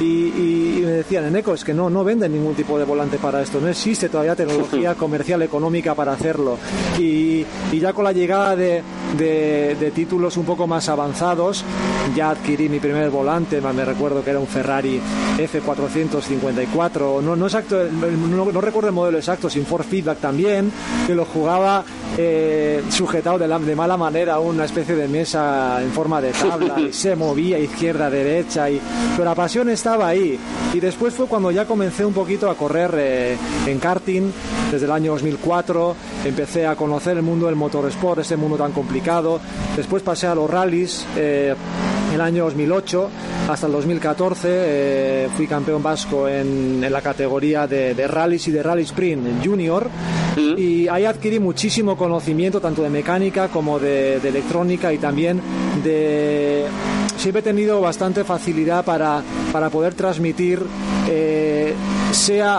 Y, 0.00 0.82
me 0.86 0.92
decían, 0.92 1.24
en 1.24 1.36
ECO, 1.36 1.54
es 1.54 1.64
que 1.64 1.74
no, 1.74 1.90
no 1.90 2.04
venden 2.04 2.32
ningún 2.32 2.54
tipo 2.54 2.78
de 2.78 2.84
volante 2.84 3.18
para 3.18 3.42
esto, 3.42 3.60
no 3.60 3.68
existe 3.68 4.08
todavía 4.08 4.36
tecnología 4.36 4.94
comercial 4.96 5.42
económica 5.42 5.94
para 5.94 6.12
hacerlo. 6.12 6.58
Y, 6.98 7.44
y 7.72 7.80
ya 7.80 7.92
con 7.92 8.04
la 8.04 8.12
llegada 8.12 8.54
de, 8.54 8.82
de, 9.16 9.92
títulos 9.94 10.36
un 10.36 10.44
poco 10.44 10.66
más 10.66 10.88
avanzados. 10.88 11.64
Ya 12.14 12.30
adquirí 12.30 12.68
mi 12.68 12.78
primer 12.78 13.10
volante, 13.10 13.60
me 13.60 13.84
recuerdo 13.84 14.22
que 14.22 14.30
era 14.30 14.38
un 14.38 14.46
Ferrari 14.46 15.00
F454, 15.38 17.22
no, 17.22 17.36
no, 17.36 17.46
exacto, 17.46 17.76
no, 17.84 18.60
recuerdo 18.60 18.88
el 18.88 18.94
modelo 18.94 19.18
exacto, 19.18 19.50
sin 19.50 19.66
force 19.66 19.88
feedback 19.88 20.18
también, 20.18 20.70
que 21.06 21.14
lo 21.14 21.24
jugaba 21.24 21.84
eh, 22.16 22.82
sujetado 22.90 23.38
de, 23.38 23.46
de, 23.46 23.76
mala 23.76 23.96
manera 23.96 24.34
a 24.34 24.40
una 24.40 24.64
especie 24.64 24.94
de 24.94 25.08
mesa 25.08 25.82
en 25.82 25.90
forma 25.90 26.20
de 26.20 26.30
tabla 26.30 26.80
y 26.80 26.92
se 26.92 27.16
movía 27.16 27.58
izquierda, 27.58 28.08
derecha, 28.08 28.70
y, 28.70 28.80
pero 29.16 29.24
la 29.24 29.34
pasión 29.34 29.68
estaba 29.68 30.08
ahí. 30.08 30.38
Y 30.72 30.80
después 30.80 31.12
fue 31.14 31.26
cuando 31.26 31.50
ya 31.50 31.66
comencé 31.66 32.04
un 32.04 32.14
poquito 32.14 32.48
a 32.50 32.54
correr 32.54 32.94
eh, 32.96 33.36
en 33.66 33.78
karting, 33.78 34.30
desde 34.70 34.86
el 34.86 34.92
año 34.92 35.12
2004, 35.12 35.96
empecé 36.24 36.66
a 36.66 36.76
conocer 36.76 37.16
el 37.16 37.22
mundo 37.22 37.46
del 37.46 37.56
motorsport, 37.56 38.20
ese 38.20 38.36
mundo 38.36 38.56
tan 38.56 38.72
complicado 38.72 38.95
Después 39.76 40.02
pasé 40.02 40.26
a 40.26 40.34
los 40.34 40.48
rallies. 40.48 41.06
Eh, 41.16 41.54
el 42.14 42.20
año 42.20 42.44
2008 42.44 43.10
hasta 43.48 43.66
el 43.66 43.72
2014 43.72 44.48
eh, 44.48 45.28
fui 45.36 45.46
campeón 45.46 45.82
vasco 45.82 46.28
en, 46.28 46.80
la 46.80 47.02
categoría 47.02 47.66
de, 47.66 47.94
de, 47.94 48.08
rallies 48.08 48.48
y 48.48 48.52
de 48.52 48.62
rally 48.62 48.82
sprint 48.82 49.44
junior 49.44 49.88
y 50.56 50.88
ahí 50.88 51.04
adquirí 51.04 51.38
muchísimo 51.38 51.96
conocimiento 51.96 52.60
tanto 52.60 52.82
de 52.82 52.90
mecánica 52.90 53.48
como 53.48 53.78
de, 53.78 54.16
electrónica 54.16 54.92
y 54.92 54.98
también 54.98 55.40
de 55.82 56.66
siempre 57.16 57.40
he 57.40 57.42
tenido 57.42 57.80
bastante 57.80 58.24
facilidad 58.24 58.84
para, 58.84 59.22
para 59.52 59.70
poder 59.70 59.94
transmitir 59.94 60.62
eh, 61.08 61.74
sea 62.16 62.58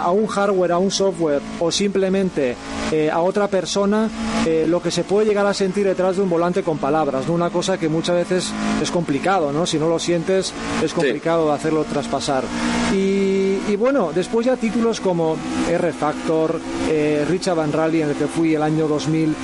a, 0.00 0.10
un 0.10 0.26
hardware, 0.26 0.72
a 0.72 0.78
un 0.78 0.90
software 0.90 1.40
o 1.60 1.70
simplemente 1.70 2.56
eh, 2.92 3.10
a 3.10 3.20
otra 3.20 3.48
persona 3.48 4.10
eh, 4.44 4.66
lo 4.68 4.82
que 4.82 4.90
se 4.90 5.04
puede 5.04 5.26
llegar 5.26 5.46
a 5.46 5.54
sentir 5.54 5.86
detrás 5.86 6.16
de 6.16 6.22
un 6.22 6.30
volante 6.30 6.62
con 6.62 6.78
palabras, 6.78 7.26
¿no? 7.26 7.34
una 7.34 7.50
cosa 7.50 7.78
que 7.78 7.88
muchas 7.88 8.16
veces 8.16 8.52
es 8.82 8.90
complicado, 8.90 9.52
¿no? 9.52 9.64
si 9.66 9.78
no 9.78 9.88
lo 9.88 9.98
sientes 9.98 10.52
es 10.82 10.92
complicado 10.92 11.52
hacerlo 11.52 11.84
traspasar. 11.84 12.44
Y, 12.92 13.76
bueno, 13.76 14.10
después 14.14 14.46
ya 14.46 14.56
títulos 14.56 15.00
como 15.00 15.36
R 15.68 15.92
Factor, 15.92 16.60
eh, 16.88 17.24
Richard 17.28 17.56
Van 17.56 17.72
Rally, 17.72 18.02
en 18.02 18.10
el 18.10 18.16
que 18.16 18.26
fui 18.26 18.54
el 18.54 18.62
año 18.62 18.88
2000, 18.88 19.34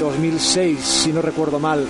2006, 0.00 0.78
si 0.80 1.12
no 1.12 1.22
recuerdo 1.22 1.58
mal, 1.58 1.86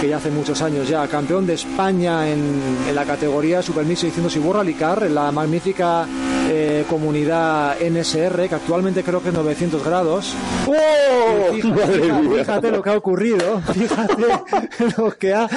que 0.00 0.08
ya 0.08 0.16
hace 0.18 0.30
muchos 0.30 0.62
años 0.62 0.88
ya, 0.88 1.06
campeón 1.08 1.46
de 1.46 1.54
España 1.54 2.28
en, 2.28 2.94
la 2.94 3.04
categoría 3.04 3.62
Super 3.62 3.84
1600 3.84 4.36
y 4.36 4.38
World 4.38 4.56
Rally 4.60 4.74
Car, 4.74 5.02
en 5.04 5.14
la 5.14 5.30
magnífica 5.32 6.06
eh, 6.48 6.84
comunidad 6.88 7.76
NSR, 7.80 8.48
que 8.48 8.54
actualmente 8.54 9.02
creo 9.02 9.22
que 9.22 9.28
es 9.28 9.34
900 9.34 9.84
grados. 9.84 10.34
¡Oh! 10.66 11.52
Fíjate, 11.52 12.70
lo 12.70 12.82
que 12.82 12.90
ha 12.90 12.96
ocurrido, 12.96 13.60
fíjate 13.72 14.26
lo 14.96 15.10
que 15.12 15.34
ha 15.34 15.48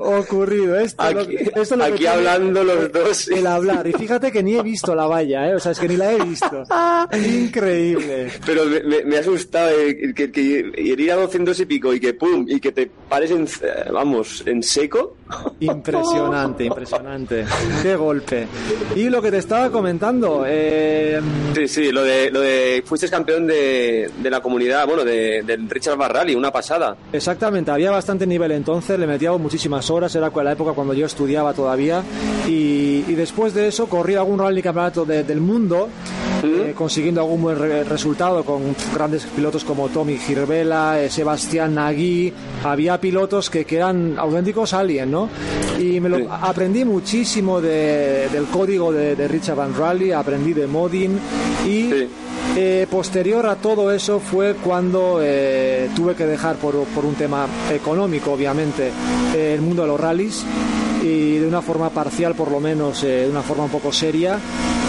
ocurrido. 0.00 0.78
Esto, 0.78 1.02
aquí, 1.82 2.06
hablando 2.06 2.64
los 2.64 2.92
dos. 2.92 3.28
El 3.28 3.46
hablar. 3.46 3.86
Y 3.86 3.92
fíjate 3.92 4.32
que 4.32 4.42
ni 4.42 4.56
he 4.56 4.62
visto 4.62 4.94
la 4.94 5.06
valla, 5.06 5.48
¿eh? 5.48 5.54
o 5.54 5.60
sea, 5.60 5.72
es 5.72 5.78
que 5.78 5.88
ni 5.88 5.96
la 5.96 6.12
he 6.12 6.22
visto. 6.22 6.64
Increíble. 7.12 8.30
Pero 8.44 8.64
me, 9.06 9.16
ha 9.16 9.20
asustado 9.20 9.70
eh, 9.78 10.12
que, 10.14 10.30
que, 10.30 10.72
ir 10.76 11.12
a 11.12 11.16
200 11.16 11.58
y 11.60 11.66
pico 11.66 11.92
y 11.94 12.00
que 12.00 12.14
pum, 12.14 12.46
y 12.48 12.60
que 12.60 12.72
te 12.72 12.90
pares 13.08 13.30
en, 13.30 13.44
eh, 13.44 13.90
vamos, 13.92 14.42
en 14.46 14.62
seco. 14.62 15.16
Impresionante, 15.60 16.64
impresionante. 16.64 17.44
Qué 17.82 17.96
golpe. 17.96 18.46
Y 18.96 19.08
lo 19.08 19.20
que 19.20 19.30
te 19.30 19.38
estaba 19.38 19.70
comentando, 19.70 20.44
eh, 20.46 21.20
sí, 21.54 21.68
sí, 21.68 21.92
lo 21.92 22.02
de, 22.02 22.30
lo 22.30 22.40
de 22.40 22.82
fuiste 22.84 23.08
campeón 23.08 23.46
de, 23.46 24.10
de 24.18 24.30
la 24.30 24.40
comunidad, 24.40 24.86
bueno, 24.86 25.04
de, 25.04 25.42
del 25.42 25.68
Richard 25.68 25.96
Barrali, 25.96 26.34
una 26.34 26.50
pasada. 26.50 26.96
Exactamente, 27.12 27.70
había 27.70 27.90
bastante 27.90 28.26
nivel 28.26 28.52
entonces, 28.52 28.98
le 28.98 29.06
metía 29.06 29.32
muchísimas 29.32 29.90
horas, 29.90 30.14
era 30.14 30.30
la 30.30 30.52
época 30.52 30.72
cuando 30.72 30.94
yo 30.94 31.06
estudiaba 31.06 31.52
todavía, 31.52 32.02
y, 32.48 33.04
y 33.06 33.14
después 33.14 33.54
de 33.54 33.68
eso 33.68 33.86
corrí 33.86 34.14
algún 34.14 34.38
rally 34.38 34.62
campeonato 34.62 35.04
del 35.04 35.40
mundo 35.40 35.88
eh, 36.42 36.72
consiguiendo 36.76 37.20
algún 37.20 37.42
buen 37.42 37.58
re- 37.58 37.84
resultado 37.84 38.44
con 38.44 38.74
grandes 38.94 39.24
pilotos 39.24 39.64
como 39.64 39.88
Tommy 39.88 40.16
Girvela, 40.18 41.00
eh, 41.02 41.10
Sebastián 41.10 41.74
Nagui. 41.74 42.32
Había 42.64 43.00
pilotos 43.00 43.50
que, 43.50 43.64
que 43.64 43.76
eran 43.76 44.18
auténticos 44.18 44.72
alien, 44.74 45.10
¿no? 45.10 45.28
Y 45.78 46.00
me 46.00 46.08
lo 46.08 46.18
Sí. 46.18 46.24
aprendí 46.30 46.84
muchísimo 46.84 47.60
de- 47.60 48.28
del 48.32 48.44
código 48.46 48.92
de, 48.92 49.16
de 49.16 49.28
Richard 49.28 49.56
Van 49.56 49.74
Raleigh, 49.76 50.12
aprendí 50.12 50.52
de 50.52 50.66
modding 50.66 51.18
y 51.66 51.90
Sí. 51.90 52.08
eh, 52.56 52.86
posterior 52.90 53.46
a 53.46 53.56
todo 53.56 53.92
eso 53.92 54.18
fue 54.20 54.54
cuando 54.54 55.20
eh, 55.22 55.88
tuve 55.94 56.14
que 56.14 56.26
dejar 56.26 56.56
por, 56.56 56.74
por 56.84 57.04
un 57.04 57.14
tema 57.14 57.46
económico, 57.72 58.32
obviamente, 58.32 58.90
eh, 59.34 59.54
el 59.54 59.60
mundo 59.62 59.82
de 59.82 59.88
los 59.88 60.00
rallies 60.00 60.44
y 61.02 61.38
de 61.38 61.46
una 61.46 61.62
forma 61.62 61.88
parcial, 61.90 62.34
por 62.34 62.50
lo 62.50 62.60
menos, 62.60 63.02
eh, 63.04 63.24
de 63.24 63.30
una 63.30 63.42
forma 63.42 63.64
un 63.64 63.70
poco 63.70 63.92
seria. 63.92 64.38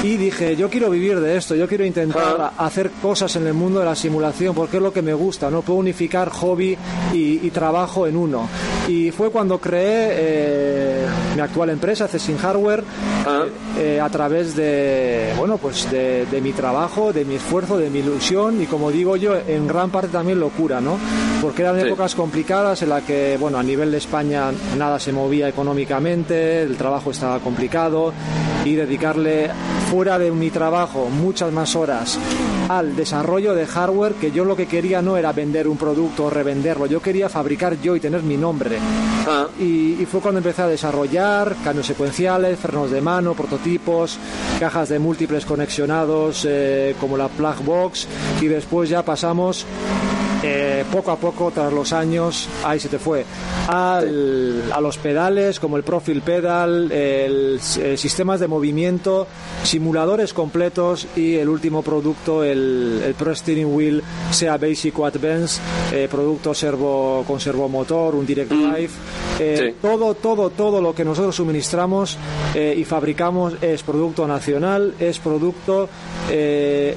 Y 0.03 0.17
dije, 0.17 0.55
yo 0.55 0.67
quiero 0.70 0.89
vivir 0.89 1.20
de 1.20 1.38
esto, 1.38 1.53
yo 1.55 1.67
quiero 1.67 1.86
intentar 1.86 2.38
Ah. 2.39 2.53
hacer 2.65 2.89
cosas 3.01 3.36
en 3.36 3.46
el 3.46 3.53
mundo 3.53 3.79
de 3.79 3.86
la 3.86 3.96
simulación, 3.96 4.55
porque 4.55 4.77
es 4.77 4.84
lo 4.84 4.91
que 4.91 5.01
me 5.03 5.13
gusta, 5.13 5.51
¿no? 5.51 5.62
Puedo 5.62 5.77
unificar 5.79 6.29
hobby 6.29 6.75
y, 7.13 7.39
y 7.46 7.50
trabajo 7.51 8.08
en 8.08 8.17
uno. 8.17 8.48
Y 8.88 9.12
fue 9.12 9.29
cuando 9.29 9.60
creé 9.60 10.08
eh, 10.13 11.00
mi 11.36 11.41
actual 11.41 11.70
empresa, 11.70 12.08
Cesin 12.08 12.38
Hardware, 12.38 12.84
Ah. 13.25 13.44
eh, 13.77 14.00
a 14.01 14.10
través 14.10 14.56
de 14.56 15.32
bueno 15.38 15.58
pues 15.60 15.89
de, 15.91 16.25
de 16.25 16.41
mi 16.41 16.53
trabajo 16.53 17.13
de 17.13 17.24
mi 17.24 17.36
esfuerzo 17.36 17.77
de 17.77 17.89
mi 17.91 18.00
ilusión 18.00 18.60
y 18.62 18.65
como 18.65 18.89
digo 18.91 19.15
yo 19.15 19.36
en 19.48 19.68
gran 19.68 19.91
parte 19.91 20.08
también 20.08 20.39
locura 20.39 20.82
no 20.82 20.98
porque 21.39 21.62
eran 21.62 21.80
Sí. 21.80 21.86
épocas 21.86 22.15
complicadas 22.15 22.82
en 22.82 22.89
las 22.89 23.03
que 23.03 23.38
bueno 23.39 23.60
a 23.60 23.63
nivel 23.63 23.91
de 23.91 24.00
España 24.00 24.51
nada 24.75 25.00
se 25.00 25.12
movía 25.12 25.48
económicamente 25.50 26.62
el 26.63 26.77
trabajo 26.77 27.12
estaba 27.12 27.39
complicado 27.39 28.12
y 28.65 28.74
dedicarle 28.75 29.50
fuera 29.91 30.18
de 30.18 30.32
mi 30.32 30.50
trabajo 30.50 31.08
muchas 31.10 31.51
más 31.51 31.75
horas 31.75 32.18
al 32.70 32.96
desarrollo 32.96 33.53
de 33.53 33.65
hardware 33.68 34.13
que 34.13 34.32
yo 34.32 34.46
lo 34.46 34.56
que 34.56 34.65
quería 34.68 35.01
no 35.01 35.18
era 35.18 35.32
vender 35.34 35.68
un 35.68 35.77
producto 35.77 36.25
o 36.25 36.30
revenderlo 36.30 36.86
yo 36.88 37.01
quería 37.01 37.30
fabricar 37.30 37.80
yo 37.82 37.96
y 37.96 38.00
tener 38.00 38.24
mi 38.24 38.38
nombre 38.38 38.77
Ah, 39.27 39.46
y, 39.60 40.01
y 40.01 40.08
fue 40.12 40.20
cuando 40.20 40.39
empecé 40.39 40.63
a 40.63 40.68
desarrollar 40.68 41.00
cambios 41.63 41.88
secuenciales, 41.88 42.60
frenos 42.60 42.91
de 42.91 43.01
mano, 43.01 43.34
prototipos, 43.34 44.17
cajas 44.60 44.89
de 44.89 45.00
múltiples 45.00 45.46
conexionados 45.46 46.46
eh, 46.48 46.96
como 47.00 47.17
la 47.17 47.27
plug 47.27 47.63
box 47.63 48.08
y 48.41 48.48
después 48.48 48.89
ya 48.89 49.03
pasamos 49.03 49.65
eh, 50.43 50.84
poco 50.91 51.12
a 51.12 51.17
poco 51.17 51.51
tras 51.51 51.72
los 51.72 51.93
años, 51.93 52.48
ahí 52.63 52.79
se 52.79 52.89
te 52.89 52.98
fue, 52.98 53.24
al- 53.67 54.63
a 54.74 54.81
los 54.81 54.98
pedales 54.98 55.60
como 55.60 55.77
el 55.77 55.84
profile 55.84 56.22
pedal, 56.22 56.91
el, 56.91 57.60
eh, 57.79 57.96
sistemas 57.96 58.39
de 58.39 58.48
movimiento, 58.48 59.27
simuladores 59.63 60.34
completos 60.34 61.05
y 61.15 61.36
el 61.36 61.48
último 61.48 61.84
producto, 61.84 62.43
el, 62.43 63.03
el 63.05 63.13
Pro 63.13 63.36
Steering 63.36 63.72
Wheel 63.74 64.01
SEA 64.31 64.58
Basic 64.58 64.98
o 64.98 65.05
Advanced, 65.05 65.62
eh, 65.93 66.08
producto 66.10 66.55
servo, 66.55 67.24
con 67.27 67.39
servomotor, 67.39 68.15
un 68.15 68.25
Direct 68.25 68.51
Drive. 68.51 68.89
Eh, 69.41 69.57
Sí. 69.71 69.75
todo, 69.81 70.13
todo, 70.13 70.50
todo 70.51 70.81
lo 70.81 70.93
que 70.93 71.03
nosotros 71.03 71.36
suministramos 71.36 72.17
eh, 72.55 72.75
y 72.77 72.83
fabricamos 72.86 73.55
es 73.62 73.81
producto 73.83 74.27
nacional, 74.27 74.93
es 75.00 75.19
producto, 75.19 75.89
eh, 76.29 76.95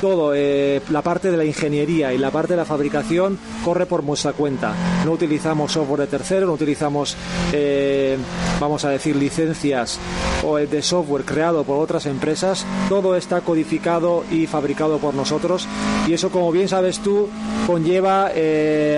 todo, 0.00 0.32
eh, 0.34 0.80
la 0.90 1.02
parte 1.02 1.30
de 1.30 1.36
la 1.36 1.44
ingeniería 1.44 2.12
y 2.12 2.18
la 2.18 2.30
parte 2.30 2.52
de 2.54 2.58
la 2.58 2.64
fabricación 2.64 3.38
corre 3.64 3.86
por 3.86 4.02
nuestra 4.04 4.32
cuenta. 4.32 4.74
No 5.04 5.12
utilizamos 5.12 5.72
software 5.72 6.00
de 6.00 6.06
tercero, 6.06 6.46
no 6.46 6.52
utilizamos, 6.54 7.16
eh, 7.52 8.16
vamos 8.60 8.84
a 8.84 8.90
decir, 8.90 9.16
licencias 9.16 9.98
o 10.42 10.56
de 10.56 10.82
software 10.82 11.24
creado 11.24 11.64
por 11.64 11.78
otras 11.82 12.06
empresas. 12.06 12.66
Todo 12.88 13.16
está 13.16 13.40
codificado 13.40 14.24
y 14.30 14.46
fabricado 14.46 14.98
por 14.98 15.14
nosotros 15.14 15.66
y 16.06 16.12
eso, 16.12 16.30
como 16.30 16.52
bien 16.52 16.68
sabes 16.68 16.98
tú, 17.00 17.28
conlleva, 17.66 18.30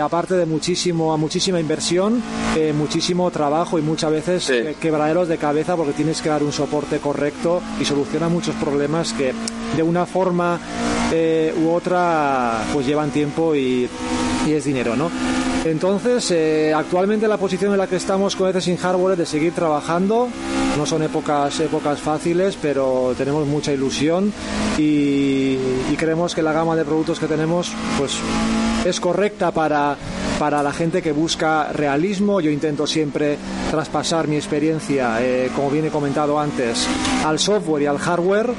aparte 0.03 0.35
de 0.35 0.47
muchísimo, 0.47 1.13
a 1.13 1.17
muchísima 1.17 1.61
inversión, 1.61 2.23
muchísimo 2.75 3.31
trabajo 3.31 3.79
y 3.79 3.83
muchas 3.83 4.11
veces 4.11 4.45
Sí. 4.45 4.55
quebraderos 4.81 5.29
de 5.29 5.39
cabeza 5.39 5.77
porque 5.77 5.93
tienes 5.93 6.21
que 6.23 6.29
dar 6.29 6.43
un 6.43 6.53
soporte 6.53 6.99
correcto 6.99 7.61
y 7.81 7.85
soluciona 7.85 8.29
muchos 8.29 8.55
problemas 8.57 9.13
que 9.13 9.33
de 9.75 9.83
una 9.83 10.07
forma 10.07 10.59
eh, 11.13 11.55
u 11.57 11.71
otra 11.71 12.65
pues 12.73 12.87
llevan 12.87 13.11
tiempo 13.11 13.55
y, 13.55 13.89
es 14.47 14.65
dinero, 14.65 14.95
¿no? 14.95 15.11
Entonces, 15.65 16.31
eh, 16.31 16.73
actualmente 16.73 17.27
la 17.27 17.37
posición 17.37 17.73
en 17.73 17.79
la 17.79 17.89
que 17.89 17.97
estamos 17.97 18.37
con 18.37 18.61
sin 18.61 18.77
hardware 18.77 19.13
es 19.13 19.19
de 19.19 19.27
seguir 19.27 19.53
trabajando. 19.53 20.29
No 20.79 20.87
son 20.87 21.03
épocas, 21.03 21.59
épocas 21.59 21.99
fáciles, 21.99 22.57
pero 22.61 23.15
tenemos 23.19 23.47
mucha 23.47 23.73
ilusión 23.73 24.33
y, 24.79 25.59
y 25.91 25.97
creemos 25.97 26.35
que 26.35 26.43
la 26.43 26.53
gama 26.53 26.77
de 26.77 26.85
productos 26.85 27.19
que 27.19 27.27
tenemos 27.27 27.73
pues, 27.99 28.19
es 28.85 29.01
correcta 29.01 29.51
para, 29.51 29.97
para 30.39 30.63
la 30.63 30.73
gente 30.73 31.03
que 31.03 31.13
busca 31.13 31.73
realismo. 31.73 32.41
Yo 32.41 32.51
intento 32.51 32.87
siempre 32.87 33.39
traspasar 33.71 34.29
mi 34.29 34.37
experiencia, 34.37 35.19
eh, 35.21 35.51
como 35.55 35.71
bien 35.71 35.87
he 35.87 35.91
comentado 35.91 36.39
antes, 36.39 36.87
al 37.25 37.39
software 37.39 37.83
y 37.83 37.87
al 37.87 37.99
hardware. 37.99 38.51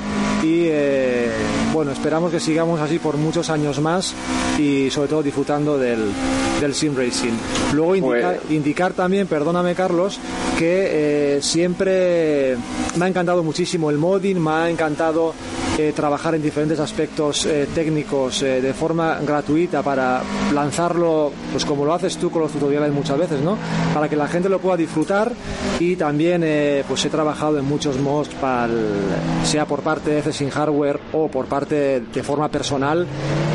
Y 0.44 0.66
eh, 0.68 1.32
bueno, 1.78 1.92
esperamos 1.92 2.32
que 2.32 2.40
sigamos 2.40 2.82
así 2.82 2.98
por 2.98 3.18
muchos 3.18 3.50
años 3.52 3.80
más 3.80 4.14
y 4.58 4.90
sobre 4.90 5.10
todo 5.10 5.22
disfrutando 5.22 5.78
del, 5.78 6.12
del 6.60 6.74
sim 6.74 6.96
racing. 6.96 7.34
Luego 7.74 7.96
indicar, 7.96 8.40
Pues- 8.40 8.52
indicar 8.52 8.94
también, 8.94 9.28
perdóname 9.28 9.76
Carlos, 9.76 10.20
que 10.58 11.36
eh, 11.38 11.42
siempre 11.42 12.58
me 12.96 13.06
ha 13.06 13.08
encantado 13.08 13.44
muchísimo 13.44 13.92
el 13.92 13.98
modding, 14.00 14.42
me 14.44 14.50
ha 14.52 14.70
encantado 14.72 15.34
eh, 15.78 15.94
trabajar 15.96 16.34
en 16.34 16.42
diferentes 16.42 16.80
aspectos 16.80 17.46
eh, 17.46 17.68
técnicos 17.76 18.42
eh, 18.42 18.60
de 18.62 18.74
forma 18.74 19.20
gratuita 19.24 19.84
para 19.84 20.24
lanzarlo, 20.52 21.32
pues 21.52 21.64
como 21.66 21.86
lo 21.86 21.94
haces 21.94 22.18
tú 22.18 22.32
con 22.32 22.42
los 22.42 22.52
tutoriales 22.52 22.92
muchas 22.92 23.20
veces, 23.20 23.40
¿no? 23.42 23.56
Para 23.94 24.10
que 24.10 24.16
la 24.16 24.28
gente 24.28 24.50
lo 24.50 24.58
pueda 24.58 24.76
disfrutar 24.78 25.32
y 25.80 25.96
también 25.96 26.42
eh, 26.44 26.84
pues 26.88 27.06
he 27.06 27.10
trabajado 27.12 27.60
en 27.60 27.66
muchos 27.66 28.00
mods, 28.00 28.30
para 28.42 28.66
el- 28.66 29.46
sea 29.46 29.66
por 29.66 29.82
parte 29.82 30.10
de 30.22 30.34
sin 30.34 30.50
hardware 30.50 31.00
o 31.14 31.28
por 31.28 31.46
parte 31.46 31.67
de 31.76 32.24
forma 32.24 32.50
personal, 32.50 33.08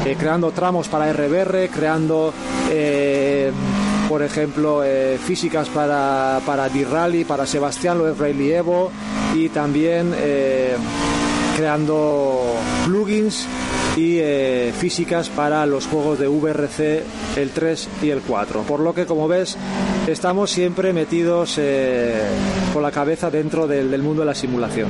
eh, 0.05 0.17
creando 0.19 0.51
tramos 0.51 0.89
para 0.89 1.13
RBR, 1.13 1.69
creando 1.73 2.33
eh, 2.71 3.53
por 4.09 4.23
ejemplo, 4.23 4.83
eh, 4.85 5.17
físicas 5.25 5.69
para, 5.69 6.41
para 6.45 6.69
D-Rally, 6.69 7.25
para 7.25 7.47
Sebastián, 7.47 7.99
lo 7.99 8.05
de 8.07 8.15
Rally 8.15 8.53
Evo 8.53 8.91
y 9.35 9.49
también 9.49 10.13
creando 11.57 12.57
plugins 12.85 13.47
y 13.97 14.21
físicas 14.79 15.29
para 15.31 15.65
los 15.67 15.87
juegos 15.87 16.19
de 16.19 16.27
VRC 16.27 17.05
el 17.37 17.51
3 17.51 17.89
y 18.03 18.11
el 18.11 18.21
4. 18.21 18.63
Por 18.63 18.81
lo 18.81 18.95
que, 18.95 19.07
como 19.07 19.29
ves, 19.29 19.57
estamos 20.07 20.51
siempre 20.51 20.93
metidos 20.93 21.59
con 22.75 22.83
la 22.83 22.91
cabeza 22.91 23.31
dentro 23.31 23.67
del 23.67 24.03
mundo 24.03 24.21
de 24.23 24.27
la 24.27 24.35
simulación. 24.35 24.89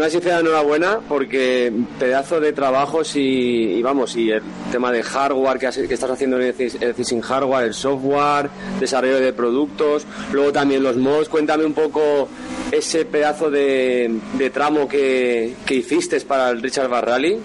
Más 0.00 0.12
sincera 0.12 0.40
enhorabuena 0.40 0.98
porque 1.08 1.70
pedazo 1.98 2.40
de 2.40 2.52
trabajos 2.54 3.14
y, 3.16 3.20
y 3.20 3.82
vamos, 3.82 4.16
y 4.16 4.30
el 4.30 4.42
tema 4.72 4.90
de 4.90 5.02
hardware 5.02 5.58
que, 5.58 5.66
has- 5.66 5.76
que 5.76 5.92
estás 5.94 6.10
haciendo 6.10 6.40
en 6.40 6.54
el 6.80 7.04
sin 7.04 7.20
hardware, 7.20 7.66
el 7.66 7.74
software, 7.74 8.48
desarrollo 8.80 9.20
de 9.20 9.32
productos, 9.34 10.06
luego 10.32 10.52
también 10.52 10.82
los 10.82 10.96
mods. 10.96 11.28
Cuéntame 11.28 11.64
un 11.66 11.74
poco 11.74 12.28
ese 12.72 13.04
pedazo 13.04 13.50
de, 13.50 14.10
de 14.38 14.50
tramo 14.50 14.88
que, 14.88 15.54
que 15.66 15.74
hiciste 15.74 16.18
para 16.22 16.50
el 16.50 16.62
Richard 16.62 16.88
Barrali 16.88 17.38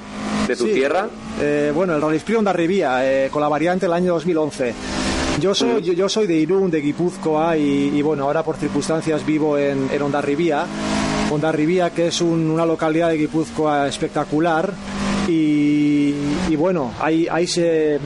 de 0.48 0.56
tu 0.56 0.66
Sí. 0.68 0.74
tierra. 0.74 1.10
Eh, 1.42 1.72
bueno, 1.76 1.96
el 1.96 2.02
Rally 2.02 2.18
Sprint 2.18 2.40
Ondarribía, 2.40 3.00
eh, 3.26 3.30
con 3.30 3.42
la 3.42 3.50
variante 3.50 3.86
del 3.86 3.94
año 3.94 4.14
2011. 4.14 4.74
Yo 5.42 5.54
soy, 5.54 5.82
yo, 5.82 5.92
yo 5.92 6.08
soy 6.08 6.28
de 6.28 6.36
Irún, 6.36 6.72
de 6.72 6.80
Guipúzcoa, 6.80 7.58
y, 7.58 7.92
y 7.94 8.02
bueno, 8.02 8.24
ahora 8.24 8.42
por 8.44 8.56
circunstancias 8.56 9.26
vivo 9.26 9.58
en, 9.58 9.90
en 9.92 10.02
Ondarribía. 10.02 10.66
Ondarribía, 11.32 11.90
que 11.90 12.08
es 12.08 12.22
un- 12.22 12.50
una 12.52 12.66
localidad 12.66 13.10
de 13.10 13.18
Guipúzcoa 13.18 13.88
espectacular. 13.88 14.72
Y, 15.28 16.56
bueno, 16.56 16.94
ahí, 17.00 17.48
se, 17.48 18.00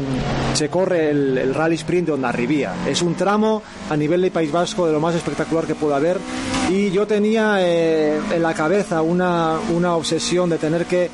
corre 0.70 1.10
el, 1.12 1.54
Rally 1.54 1.76
Sprint 1.76 2.08
de 2.08 2.14
Ondarribía. 2.14 2.74
Es 2.88 3.02
un 3.02 3.16
tramo 3.16 3.62
a 3.90 3.98
nivel 3.98 4.22
de 4.22 4.32
País 4.32 4.52
Vasco 4.52 4.88
de 4.88 4.94
lo 4.94 5.00
más 5.00 5.16
espectacular 5.16 5.66
que 5.66 5.76
pueda 5.76 5.98
haber. 5.98 6.18
Y 6.70 6.92
yo 6.92 7.06
tenía 7.08 7.58
eh, 7.60 8.20
en 8.34 8.42
la 8.42 8.54
cabeza 8.54 9.02
una, 9.02 9.58
una 9.76 9.96
obsesión 9.96 10.50
de 10.50 10.58
tener 10.58 10.86
que 10.86 11.10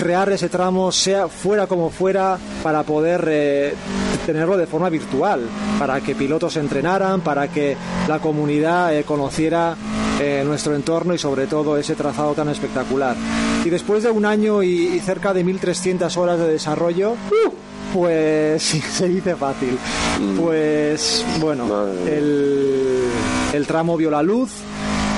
crear 0.00 0.30
ese 0.30 0.48
tramo 0.48 0.92
sea 0.92 1.28
fuera 1.28 1.66
como 1.66 1.90
fuera 1.90 2.36
para 2.62 2.82
poder 2.82 3.24
eh, 3.30 3.74
tenerlo 4.26 4.56
de 4.58 4.66
forma 4.66 4.90
virtual 4.90 5.40
para 5.78 6.00
que 6.02 6.14
pilotos 6.14 6.56
entrenaran 6.58 7.22
para 7.22 7.48
que 7.48 7.76
la 8.06 8.18
comunidad 8.18 8.94
eh, 8.94 9.04
conociera 9.04 9.74
eh, 10.20 10.42
nuestro 10.44 10.74
entorno 10.74 11.14
y 11.14 11.18
sobre 11.18 11.46
todo 11.46 11.76
ese 11.76 11.94
trazado 11.94 12.32
tan 12.34 12.48
espectacular. 12.48 13.16
Y 13.64 13.70
después 13.70 14.02
de 14.02 14.10
un 14.10 14.24
año 14.24 14.62
y, 14.62 14.88
y 14.88 15.00
cerca 15.00 15.34
de 15.34 15.44
1300 15.44 16.16
horas 16.16 16.38
de 16.38 16.48
desarrollo 16.48 17.16
pues 17.92 18.62
sí, 18.62 18.80
se 18.80 19.08
dice 19.08 19.36
fácil. 19.36 19.78
Pues 20.40 21.24
bueno 21.40 21.86
el, 22.06 23.08
el 23.52 23.66
tramo 23.66 23.96
vio 23.96 24.10
la 24.10 24.22
luz 24.22 24.52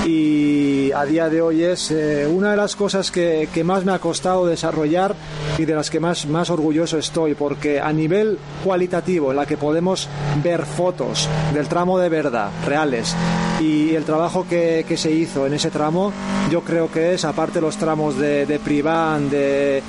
y 0.05 0.91
a 0.93 1.05
día 1.05 1.29
de 1.29 1.41
hoy 1.41 1.63
es 1.63 1.91
eh, 1.91 2.25
una 2.25 2.51
de 2.51 2.57
las 2.57 2.75
cosas 2.75 3.11
que, 3.11 3.49
que, 3.53 3.63
más 3.63 3.83
me 3.83 3.91
ha 3.91 3.99
costado 3.99 4.45
desarrollar 4.47 5.13
y 5.57 5.65
de 5.65 5.75
las 5.75 5.89
que 5.89 5.99
más, 5.99 6.25
más 6.25 6.49
orgulloso 6.49 6.97
estoy, 6.97 7.35
porque 7.35 7.81
a 7.81 7.91
nivel 7.91 8.39
cualitativo, 8.63 9.31
en 9.31 9.35
la 9.35 9.45
que 9.45 9.57
podemos 9.57 10.07
ver 10.41 10.65
fotos 10.65 11.27
del 11.53 11.67
tramo 11.67 11.99
de 11.99 12.09
verdad, 12.09 12.49
reales, 12.65 13.13
y 13.59 13.95
el 13.95 14.03
trabajo 14.03 14.45
que, 14.47 14.85
que 14.87 14.97
se 14.97 15.11
hizo 15.11 15.45
en 15.45 15.53
ese 15.53 15.69
tramo, 15.69 16.11
yo 16.49 16.61
creo 16.61 16.91
que 16.91 17.13
es, 17.13 17.25
aparte 17.25 17.61
los 17.61 17.77
tramos 17.77 18.17
de, 18.17 18.45
de 18.45 18.59
Privan, 18.59 19.29
de, 19.29 19.81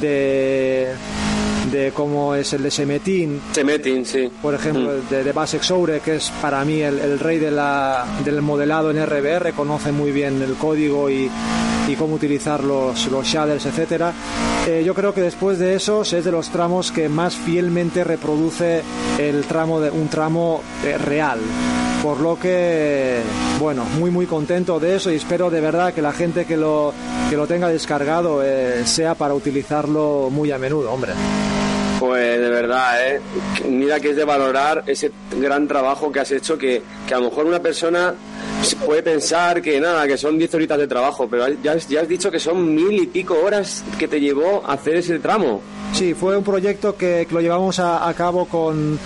de 0.00 0.92
de 1.70 1.92
cómo 1.92 2.34
es 2.34 2.52
el 2.52 2.62
de 2.62 2.70
Semetín. 2.70 3.40
Semetín, 3.52 4.04
sí. 4.04 4.30
Por 4.40 4.54
ejemplo, 4.54 4.90
mm. 4.90 5.10
de, 5.10 5.24
de 5.24 5.32
Basek 5.32 5.62
Soure, 5.62 6.00
que 6.00 6.16
es 6.16 6.30
para 6.40 6.64
mí 6.64 6.80
el, 6.80 6.98
el 6.98 7.18
rey 7.18 7.38
de 7.38 7.50
la, 7.50 8.06
del 8.24 8.40
modelado 8.42 8.90
en 8.90 9.04
RBR, 9.04 9.52
conoce 9.52 9.92
muy 9.92 10.10
bien 10.10 10.40
el 10.42 10.54
código 10.54 11.10
y, 11.10 11.30
y 11.86 11.94
cómo 11.96 12.14
utilizar 12.14 12.64
los, 12.64 13.06
los 13.08 13.26
shaders, 13.26 13.66
etcétera. 13.66 14.12
Eh, 14.66 14.82
yo 14.84 14.94
creo 14.94 15.14
que 15.14 15.20
después 15.20 15.58
de 15.58 15.74
esos 15.74 16.12
es 16.12 16.24
de 16.24 16.32
los 16.32 16.50
tramos 16.50 16.92
que 16.92 17.08
más 17.08 17.34
fielmente 17.34 18.04
reproduce 18.04 18.82
el 19.18 19.44
tramo 19.44 19.80
de 19.80 19.90
un 19.90 20.08
tramo 20.08 20.62
eh, 20.84 20.98
real. 20.98 21.38
Por 22.02 22.20
lo 22.20 22.38
que, 22.38 23.20
bueno, 23.58 23.84
muy 23.98 24.10
muy 24.10 24.26
contento 24.26 24.78
de 24.78 24.96
eso 24.96 25.10
y 25.10 25.16
espero 25.16 25.50
de 25.50 25.60
verdad 25.60 25.92
que 25.92 26.00
la 26.00 26.12
gente 26.12 26.44
que 26.44 26.56
lo, 26.56 26.94
que 27.28 27.36
lo 27.36 27.46
tenga 27.46 27.68
descargado 27.68 28.42
eh, 28.44 28.86
sea 28.86 29.14
para 29.14 29.34
utilizarlo 29.34 30.28
muy 30.30 30.52
a 30.52 30.58
menudo, 30.58 30.92
hombre. 30.92 31.12
Pues 31.98 32.40
de 32.40 32.48
verdad, 32.48 33.08
¿eh? 33.08 33.20
mira 33.68 33.98
que 33.98 34.10
es 34.10 34.16
de 34.16 34.24
valorar 34.24 34.84
ese 34.86 35.10
gran 35.36 35.66
trabajo 35.66 36.12
que 36.12 36.20
has 36.20 36.30
hecho, 36.30 36.56
que, 36.56 36.80
que 37.06 37.14
a 37.14 37.18
lo 37.18 37.24
mejor 37.30 37.46
una 37.46 37.60
persona 37.60 38.14
puede 38.86 39.02
pensar 39.02 39.60
que 39.60 39.80
nada, 39.80 40.06
que 40.06 40.16
son 40.16 40.38
10 40.38 40.54
horitas 40.54 40.78
de 40.78 40.86
trabajo, 40.86 41.26
pero 41.28 41.48
ya, 41.62 41.76
ya 41.76 42.00
has 42.02 42.08
dicho 42.08 42.30
que 42.30 42.38
son 42.38 42.72
mil 42.72 42.92
y 43.02 43.06
pico 43.08 43.34
horas 43.44 43.84
que 43.98 44.06
te 44.06 44.20
llevó 44.20 44.62
a 44.64 44.74
hacer 44.74 44.96
ese 44.96 45.18
tramo. 45.18 45.60
Sí, 45.92 46.14
fue 46.14 46.36
un 46.36 46.44
proyecto 46.44 46.96
que, 46.96 47.26
que 47.28 47.34
lo 47.34 47.40
llevamos 47.40 47.80
a, 47.80 48.08
a 48.08 48.14
cabo 48.14 48.46
con, 48.46 48.98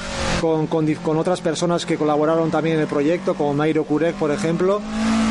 con, 0.42 0.66
con, 0.66 0.92
con, 0.96 1.16
otras 1.18 1.40
personas 1.40 1.87
que 1.87 1.96
colaboraron 1.96 2.50
también 2.50 2.74
en 2.74 2.83
el 2.83 2.88
proyecto, 2.88 3.35
como 3.35 3.55
Mairo 3.55 3.85
Kurek, 3.85 4.16
por 4.16 4.33
ejemplo. 4.33 4.83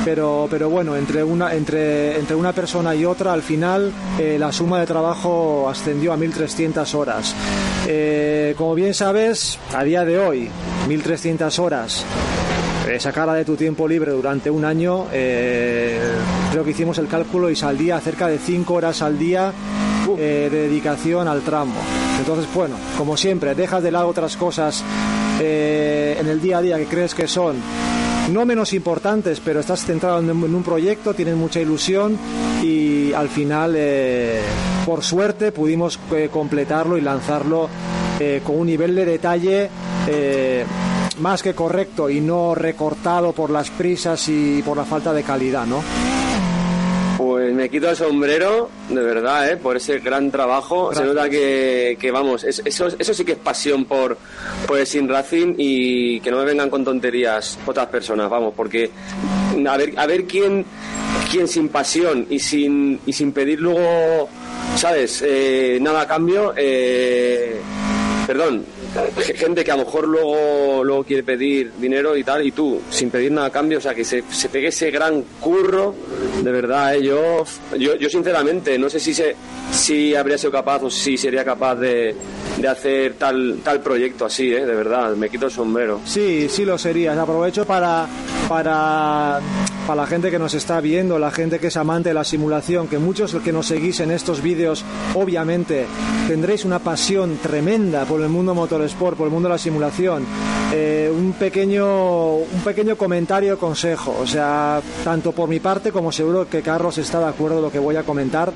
Pero, 0.05 0.47
pero 0.49 0.69
bueno, 0.69 0.95
entre 0.95 1.21
una, 1.21 1.53
entre, 1.53 2.17
entre 2.17 2.33
una 2.33 2.53
persona 2.53 2.95
y 2.95 3.03
otra, 3.03 3.33
al 3.33 3.41
final 3.41 3.91
eh, 4.17 4.37
la 4.39 4.53
suma 4.53 4.79
de 4.79 4.85
trabajo 4.87 5.67
ascendió 5.69 6.13
a 6.13 6.17
1.300 6.17 6.95
horas. 6.95 7.35
Eh, 7.87 8.55
como 8.57 8.73
bien 8.73 8.93
sabes, 8.93 9.59
a 9.75 9.83
día 9.83 10.05
de 10.05 10.17
hoy, 10.17 10.49
1.300 10.87 11.59
horas 11.59 12.05
eh, 12.87 12.99
sacarla 12.99 13.33
de 13.33 13.43
tu 13.45 13.55
tiempo 13.55 13.87
libre 13.87 14.11
durante 14.11 14.49
un 14.49 14.63
año, 14.65 15.07
eh, 15.11 15.99
creo 16.51 16.63
que 16.63 16.71
hicimos 16.71 16.97
el 16.97 17.07
cálculo 17.07 17.49
y 17.49 17.55
saldría 17.55 17.99
cerca 17.99 18.27
de 18.27 18.39
5 18.39 18.73
horas 18.73 19.01
al 19.01 19.19
día 19.19 19.53
eh, 20.17 20.49
de 20.51 20.69
dedicación 20.69 21.27
al 21.27 21.41
tramo. 21.41 21.75
Entonces, 22.19 22.47
bueno, 22.53 22.75
como 22.97 23.17
siempre, 23.17 23.55
dejas 23.55 23.83
de 23.83 23.91
lado 23.91 24.07
otras 24.07 24.37
cosas 24.37 24.83
eh, 25.39 26.17
en 26.19 26.27
el 26.27 26.41
día 26.41 26.59
a 26.59 26.61
día 26.61 26.77
que 26.77 26.85
crees 26.85 27.15
que 27.15 27.27
son 27.27 27.57
no 28.31 28.45
menos 28.45 28.73
importantes, 28.73 29.41
pero 29.43 29.59
estás 29.59 29.85
centrado 29.85 30.19
en, 30.19 30.29
un 30.29 30.63
proyecto, 30.63 31.13
tienes 31.13 31.35
mucha 31.35 31.59
ilusión 31.59 32.17
y 32.61 33.11
al 33.13 33.29
final, 33.29 33.73
eh, 33.75 34.41
por 34.85 35.03
suerte, 35.03 35.51
pudimos 35.51 35.99
completarlo 36.31 36.97
y 36.97 37.01
lanzarlo 37.01 37.69
con 38.45 38.59
un 38.59 38.67
nivel 38.67 38.93
de 38.95 39.05
detalle 39.05 39.69
más 41.19 41.41
que 41.41 41.53
correcto 41.53 42.09
y 42.09 42.21
no 42.21 42.55
recortado 42.55 43.31
por 43.33 43.49
las 43.49 43.69
prisas 43.69 44.27
y 44.29 44.61
por 44.61 44.77
la 44.77 44.85
falta 44.85 45.13
de 45.13 45.23
calidad, 45.23 45.65
¿no? 45.65 45.81
Pues 47.51 47.63
me 47.63 47.69
quito 47.69 47.89
el 47.89 47.97
sombrero, 47.97 48.69
de 48.87 49.01
verdad, 49.01 49.51
¿eh? 49.51 49.57
por 49.57 49.75
ese 49.75 49.99
gran 49.99 50.31
trabajo. 50.31 50.85
Gracias. 50.85 51.05
Se 51.05 51.13
nota 51.13 51.29
que, 51.29 51.97
que 51.99 52.09
vamos, 52.09 52.45
es, 52.45 52.61
eso, 52.63 52.87
eso 52.87 53.13
sí 53.13 53.25
que 53.25 53.33
es 53.33 53.37
pasión 53.37 53.83
por, 53.83 54.17
por 54.65 54.79
el 54.79 54.87
Sin 54.87 55.09
Racing 55.09 55.55
y 55.57 56.21
que 56.21 56.31
no 56.31 56.37
me 56.37 56.45
vengan 56.45 56.69
con 56.69 56.85
tonterías 56.85 57.59
otras 57.65 57.87
personas, 57.87 58.29
vamos, 58.29 58.53
porque 58.55 58.89
a 59.67 59.75
ver, 59.75 59.93
a 59.97 60.07
ver 60.07 60.23
quién, 60.23 60.63
quién 61.29 61.49
sin 61.49 61.67
pasión 61.67 62.25
y 62.29 62.39
sin, 62.39 63.01
y 63.05 63.11
sin 63.11 63.33
pedir 63.33 63.59
luego, 63.59 64.29
¿sabes? 64.77 65.21
Eh, 65.27 65.77
nada 65.81 66.03
a 66.03 66.07
cambio, 66.07 66.53
eh, 66.55 67.59
perdón, 68.27 68.63
gente 69.35 69.63
que 69.63 69.71
a 69.71 69.77
lo 69.77 69.85
mejor 69.85 70.07
luego, 70.07 70.83
luego 70.83 71.03
quiere 71.03 71.23
pedir 71.23 71.71
dinero 71.77 72.15
y 72.15 72.23
tal, 72.23 72.45
y 72.45 72.51
tú, 72.51 72.81
sin 72.89 73.09
pedir 73.09 73.31
nada 73.31 73.47
a 73.47 73.49
cambio, 73.49 73.77
o 73.77 73.81
sea, 73.81 73.95
que 73.95 74.03
se, 74.03 74.23
se 74.29 74.49
pegue 74.49 74.67
ese 74.67 74.91
gran 74.91 75.23
curro, 75.39 75.95
de 76.43 76.51
verdad, 76.51 76.95
¿eh? 76.95 77.03
yo, 77.03 77.43
yo, 77.77 77.95
yo 77.95 78.09
sinceramente, 78.09 78.77
no 78.77 78.89
sé 78.89 78.99
si, 78.99 79.13
se, 79.13 79.35
si 79.71 80.15
habría 80.15 80.37
sido 80.37 80.51
capaz 80.51 80.83
o 80.83 80.89
si 80.89 81.17
sería 81.17 81.45
capaz 81.45 81.75
de, 81.75 82.15
de 82.57 82.67
hacer 82.67 83.13
tal, 83.13 83.59
tal 83.63 83.81
proyecto 83.81 84.25
así, 84.25 84.53
¿eh? 84.53 84.65
de 84.65 84.75
verdad, 84.75 85.15
me 85.15 85.29
quito 85.29 85.45
el 85.45 85.51
sombrero. 85.51 86.01
Sí, 86.05 86.47
sí 86.49 86.65
lo 86.65 86.77
sería, 86.77 87.19
aprovecho 87.21 87.65
para, 87.65 88.07
para, 88.47 89.39
para 89.87 90.01
la 90.01 90.07
gente 90.07 90.31
que 90.31 90.39
nos 90.39 90.53
está 90.53 90.79
viendo, 90.81 91.17
la 91.19 91.31
gente 91.31 91.59
que 91.59 91.67
es 91.67 91.77
amante 91.77 92.09
de 92.09 92.15
la 92.15 92.23
simulación, 92.23 92.87
que 92.87 92.99
muchos 92.99 93.35
que 93.35 93.51
nos 93.51 93.67
seguís 93.67 93.99
en 93.99 94.11
estos 94.11 94.41
vídeos, 94.41 94.83
obviamente 95.15 95.85
tendréis 96.27 96.65
una 96.65 96.79
pasión 96.79 97.37
tremenda 97.41 98.05
por 98.05 98.21
el 98.21 98.29
mundo 98.29 98.55
motorsport, 98.55 99.17
por 99.17 99.27
el 99.27 99.33
mundo 99.33 99.49
de 99.49 99.55
la 99.55 99.57
simulación. 99.57 100.25
Eh, 100.73 101.11
un 101.13 101.33
pequeño 101.33 102.35
un 102.35 102.61
pequeño 102.63 102.95
comentario 102.95 103.57
consejo. 103.57 104.15
O 104.21 104.27
sea 104.27 104.81
tanto 105.03 105.31
por 105.31 105.49
mi 105.49 105.59
parte 105.59 105.91
como 105.91 106.11
seguro 106.11 106.47
que 106.47 106.61
Carlos 106.61 106.97
está 106.97 107.19
de 107.19 107.25
acuerdo 107.25 107.57
en 107.57 107.63
lo 107.63 107.71
que 107.71 107.79
voy 107.79 107.95
a 107.95 108.03
comentar. 108.03 108.53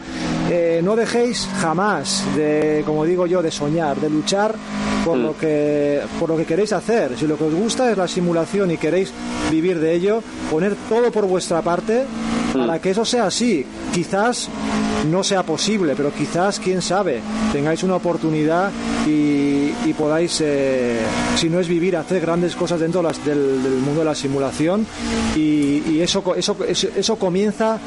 Eh, 0.49 0.81
no 0.83 0.95
dejéis 0.95 1.49
jamás 1.59 2.23
de 2.35 2.83
como 2.85 3.03
digo 3.03 3.25
yo 3.25 3.41
de 3.41 3.51
soñar 3.51 3.99
de 3.99 4.09
luchar 4.09 4.55
por 5.03 5.17
lo 5.17 5.37
que 5.37 6.01
por 6.19 6.29
lo 6.29 6.37
que 6.37 6.45
queréis 6.45 6.71
hacer. 6.73 7.17
Si 7.17 7.27
lo 7.27 7.37
que 7.37 7.45
os 7.45 7.53
gusta 7.53 7.91
es 7.91 7.97
la 7.97 8.07
simulación 8.07 8.71
y 8.71 8.77
queréis 8.77 9.11
vivir 9.51 9.79
de 9.79 9.93
ello 9.93 10.23
poner 10.49 10.75
todo 10.87 11.11
por 11.15 11.25
vuestra 11.27 11.61
parte 11.61 12.03
para 12.53 12.79
que 12.79 12.89
eso 12.89 13.05
sea 13.05 13.27
así. 13.27 13.65
Quizás 13.93 14.49
no 15.09 15.23
sea 15.23 15.43
posible, 15.43 15.93
pero 15.95 16.11
quizás, 16.13 16.59
quién 16.59 16.81
sabe, 16.81 17.21
tengáis 17.53 17.83
una 17.83 17.95
oportunidad 17.95 18.69
y, 19.07 19.71
y 19.85 19.93
podáis, 19.97 20.41
eh, 20.43 20.99
si 21.37 21.49
no 21.49 21.61
es 21.61 21.69
vivir, 21.69 21.95
hacer 21.95 22.19
grandes 22.19 22.53
cosas 22.53 22.81
dentro 22.81 23.01
de 23.01 23.07
las, 23.07 23.23
del, 23.25 23.63
del, 23.63 23.73
mundo 23.75 23.99
de 23.99 24.05
la 24.05 24.15
simulación. 24.15 24.85
Y, 25.37 25.83
y 25.87 26.01
eso, 26.01 26.21
eso, 26.35 26.57
eso, 26.67 26.89
eso, 26.93 27.15
comienza 27.15 27.79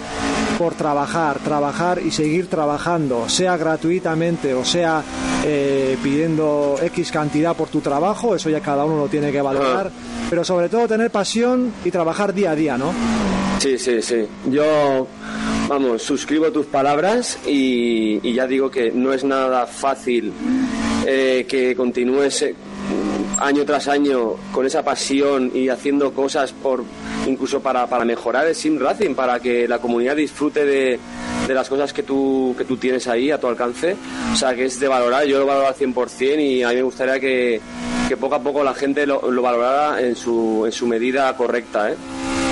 por 0.58 0.74
trabajar, 0.74 1.38
trabajar 1.38 2.00
y 2.04 2.10
seguir 2.10 2.48
trabajando, 2.48 3.28
sea 3.28 3.56
gratuitamente 3.56 4.54
o 4.54 4.64
sea 4.64 5.02
eh, 5.44 5.96
pidiendo 6.02 6.76
X 6.82 7.12
cantidad 7.12 7.56
por 7.56 7.68
tu 7.68 7.80
trabajo, 7.80 8.34
eso 8.34 8.50
ya 8.50 8.60
cada 8.60 8.84
uno 8.84 8.96
lo 8.96 9.06
tiene 9.06 9.30
que 9.30 9.40
valorar, 9.40 9.90
pero 10.28 10.44
sobre 10.44 10.68
todo 10.68 10.88
tener 10.88 11.10
pasión 11.10 11.72
y 11.84 11.90
trabajar 11.90 12.34
día 12.34 12.50
a 12.50 12.54
día, 12.56 12.76
¿no? 12.76 12.92
Sí, 13.60 13.78
sí, 13.78 14.02
sí. 14.02 14.26
Yo, 14.50 15.06
vamos, 15.68 16.02
suscribo 16.02 16.50
tus 16.50 16.66
palabras 16.66 17.38
y, 17.46 18.20
y 18.28 18.34
ya 18.34 18.46
digo 18.46 18.70
que 18.70 18.90
no 18.90 19.12
es 19.12 19.24
nada 19.24 19.66
fácil 19.66 20.32
eh, 21.06 21.46
que 21.48 21.74
continúes 21.76 22.44
año 23.40 23.64
tras 23.64 23.88
año 23.88 24.34
con 24.52 24.66
esa 24.66 24.84
pasión 24.84 25.50
y 25.54 25.68
haciendo 25.68 26.12
cosas 26.12 26.52
por 26.52 26.84
incluso 27.28 27.60
para, 27.60 27.86
para 27.86 28.04
mejorar 28.04 28.46
el 28.46 28.54
sim 28.54 28.78
racing, 28.78 29.14
para 29.14 29.40
que 29.40 29.68
la 29.68 29.78
comunidad 29.78 30.16
disfrute 30.16 30.64
de, 30.64 30.98
de 31.46 31.54
las 31.54 31.68
cosas 31.68 31.92
que 31.92 32.02
tú, 32.02 32.54
que 32.56 32.64
tú 32.64 32.76
tienes 32.76 33.06
ahí 33.08 33.30
a 33.30 33.38
tu 33.38 33.46
alcance. 33.46 33.96
O 34.32 34.36
sea, 34.36 34.54
que 34.54 34.64
es 34.66 34.78
de 34.80 34.88
valorar, 34.88 35.24
yo 35.24 35.38
lo 35.38 35.46
valoro 35.46 35.68
al 35.68 35.74
100% 35.74 36.40
y 36.40 36.62
a 36.62 36.68
mí 36.68 36.76
me 36.76 36.82
gustaría 36.82 37.18
que, 37.18 37.60
que 38.08 38.16
poco 38.16 38.34
a 38.34 38.42
poco 38.42 38.62
la 38.64 38.74
gente 38.74 39.06
lo, 39.06 39.30
lo 39.30 39.42
valorara 39.42 40.00
en 40.00 40.16
su, 40.16 40.64
en 40.66 40.72
su 40.72 40.86
medida 40.86 41.36
correcta. 41.36 41.90
¿eh? 41.90 41.96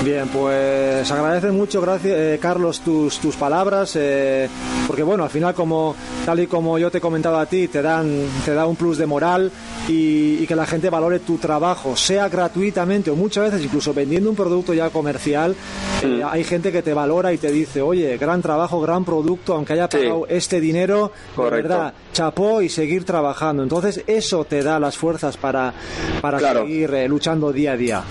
Bien, 0.03 0.27
pues 0.29 1.11
agradece 1.11 1.51
mucho, 1.51 1.81
gracias, 1.81 2.13
eh, 2.17 2.39
Carlos, 2.41 2.79
tus, 2.79 3.17
tus 3.19 3.35
palabras, 3.35 3.93
eh, 3.95 4.47
porque 4.85 5.03
bueno, 5.03 5.23
al 5.25 5.29
final, 5.29 5.53
como 5.53 5.95
tal 6.25 6.39
y 6.39 6.47
como 6.47 6.77
yo 6.77 6.89
te 6.89 6.99
he 6.99 7.01
comentado 7.01 7.37
a 7.37 7.45
ti, 7.45 7.67
te 7.67 7.81
dan, 7.81 8.21
te 8.45 8.53
da 8.53 8.67
un 8.67 8.75
plus 8.77 8.97
de 8.99 9.05
moral 9.05 9.51
y, 9.87 10.37
y, 10.41 10.45
que 10.47 10.55
la 10.55 10.65
gente 10.65 10.89
valore 10.89 11.19
tu 11.19 11.37
trabajo, 11.37 11.97
sea 11.97 12.29
gratuitamente 12.29 13.09
o 13.11 13.15
muchas 13.15 13.45
veces 13.51 13.65
incluso 13.65 13.93
vendiendo 13.93 14.29
un 14.29 14.35
producto 14.35 14.73
ya 14.73 14.89
comercial, 14.91 15.55
eh, 16.03 16.21
hay 16.29 16.43
gente 16.45 16.71
que 16.71 16.81
te 16.83 16.93
valora 16.93 17.33
y 17.33 17.37
te 17.37 17.51
dice, 17.51 17.81
oye, 17.81 18.17
gran 18.17 18.41
trabajo, 18.41 18.79
gran 18.79 19.03
producto, 19.03 19.55
aunque 19.55 19.73
haya 19.73 19.89
pagado 19.89 20.25
sí. 20.29 20.35
este 20.35 20.61
dinero, 20.61 21.11
Correcto. 21.35 21.67
de 21.67 21.73
verdad, 21.75 21.93
chapó 22.13 22.61
y 22.61 22.69
seguir 22.69 23.03
trabajando. 23.03 23.61
Entonces, 23.63 24.03
eso 24.07 24.45
te 24.45 24.63
da 24.63 24.79
las 24.79 24.95
fuerzas 24.95 25.35
para, 25.35 25.73
para 26.21 26.37
Claro. 26.37 26.61
seguir 26.61 26.93
eh, 26.93 27.07
luchando 27.09 27.51
día 27.51 27.73
a 27.73 27.77
día. 27.77 28.03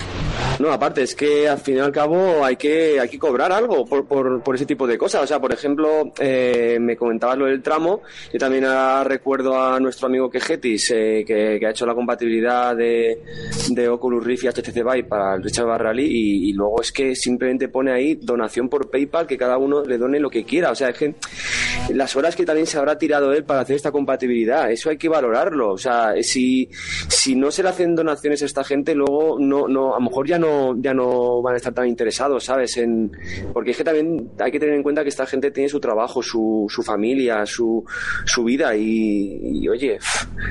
No, 0.59 0.71
aparte, 0.71 1.03
es 1.03 1.13
que 1.13 1.47
al 1.47 1.59
fin 1.59 1.77
y 1.77 1.79
al 1.79 1.91
cabo 1.91 2.43
hay 2.43 2.55
que, 2.55 2.99
hay 2.99 3.07
que 3.07 3.19
cobrar 3.19 3.51
algo 3.51 3.85
por, 3.85 4.07
por, 4.07 4.55
ese 4.55 4.65
tipo 4.65 4.87
de 4.87 4.97
cosas. 4.97 5.23
O 5.23 5.27
sea, 5.27 5.39
por 5.39 5.53
ejemplo, 5.53 6.11
eh, 6.19 6.77
me 6.81 6.97
comentabas 6.97 7.37
lo 7.37 7.45
del 7.45 7.61
tramo. 7.61 8.01
Yo 8.33 8.39
también 8.39 8.65
recuerdo 9.03 9.59
a 9.61 9.79
nuestro 9.79 10.07
amigo 10.07 10.29
Quejetis, 10.29 10.91
eh, 10.91 11.23
que, 11.25 11.63
ha 11.63 11.69
hecho 11.69 11.85
la 11.85 11.93
compatibilidad 11.93 12.75
de, 12.75 13.21
de 13.69 13.87
Oculus 13.87 14.23
Rift 14.23 14.45
y 14.45 14.47
HTC 14.47 14.75
Vive 14.75 15.03
para 15.03 15.35
el 15.35 15.43
Richard 15.43 15.67
Rally 15.67 16.05
y, 16.05 16.49
y 16.49 16.53
luego 16.53 16.81
es 16.81 16.91
que 16.91 17.15
simplemente 17.15 17.67
pone 17.67 17.91
ahí 17.91 18.15
donación 18.15 18.67
por 18.67 18.89
PayPal, 18.89 19.27
que 19.27 19.37
cada 19.37 19.57
uno 19.57 19.83
le 19.83 19.97
done 19.99 20.19
lo 20.19 20.29
que 20.29 20.43
quiera. 20.43 20.71
O 20.71 20.75
sea, 20.75 20.89
es 20.89 20.97
que 20.97 21.13
las 21.93 22.15
horas 22.15 22.35
que 22.35 22.45
también 22.45 22.65
se 22.65 22.79
habrá 22.79 22.97
tirado 22.97 23.31
él 23.31 23.43
para 23.43 23.61
hacer 23.61 23.75
esta 23.75 23.91
compatibilidad, 23.91 24.71
eso 24.71 24.89
hay 24.89 24.97
que 24.97 25.09
valorarlo. 25.09 25.71
O 25.71 25.77
sea, 25.77 26.13
si, 26.21 26.69
si 27.07 27.35
no 27.35 27.51
se 27.51 27.61
le 27.61 27.69
hacen 27.69 27.95
donaciones 27.95 28.41
a 28.41 28.45
esta 28.45 28.63
gente, 28.63 28.95
luego 28.95 29.37
no, 29.39 29.67
no, 29.67 29.93
a 29.93 29.99
lo 29.99 30.05
mejor 30.05 30.27
ya 30.27 30.39
no, 30.39 30.46
ya 30.77 30.93
no 30.93 31.41
van 31.41 31.55
a 31.55 31.57
estar 31.57 31.73
tan 31.73 31.87
interesados, 31.87 32.45
¿sabes? 32.45 32.77
En, 32.77 33.11
porque 33.53 33.71
es 33.71 33.77
que 33.77 33.83
también 33.83 34.31
hay 34.39 34.51
que 34.51 34.59
tener 34.59 34.75
en 34.75 34.83
cuenta 34.83 35.03
que 35.03 35.09
esta 35.09 35.25
gente 35.25 35.51
tiene 35.51 35.69
su 35.69 35.79
trabajo, 35.79 36.21
su, 36.21 36.65
su 36.69 36.83
familia, 36.83 37.45
su, 37.45 37.83
su 38.25 38.43
vida 38.43 38.75
y, 38.75 39.67
oye, 39.67 39.99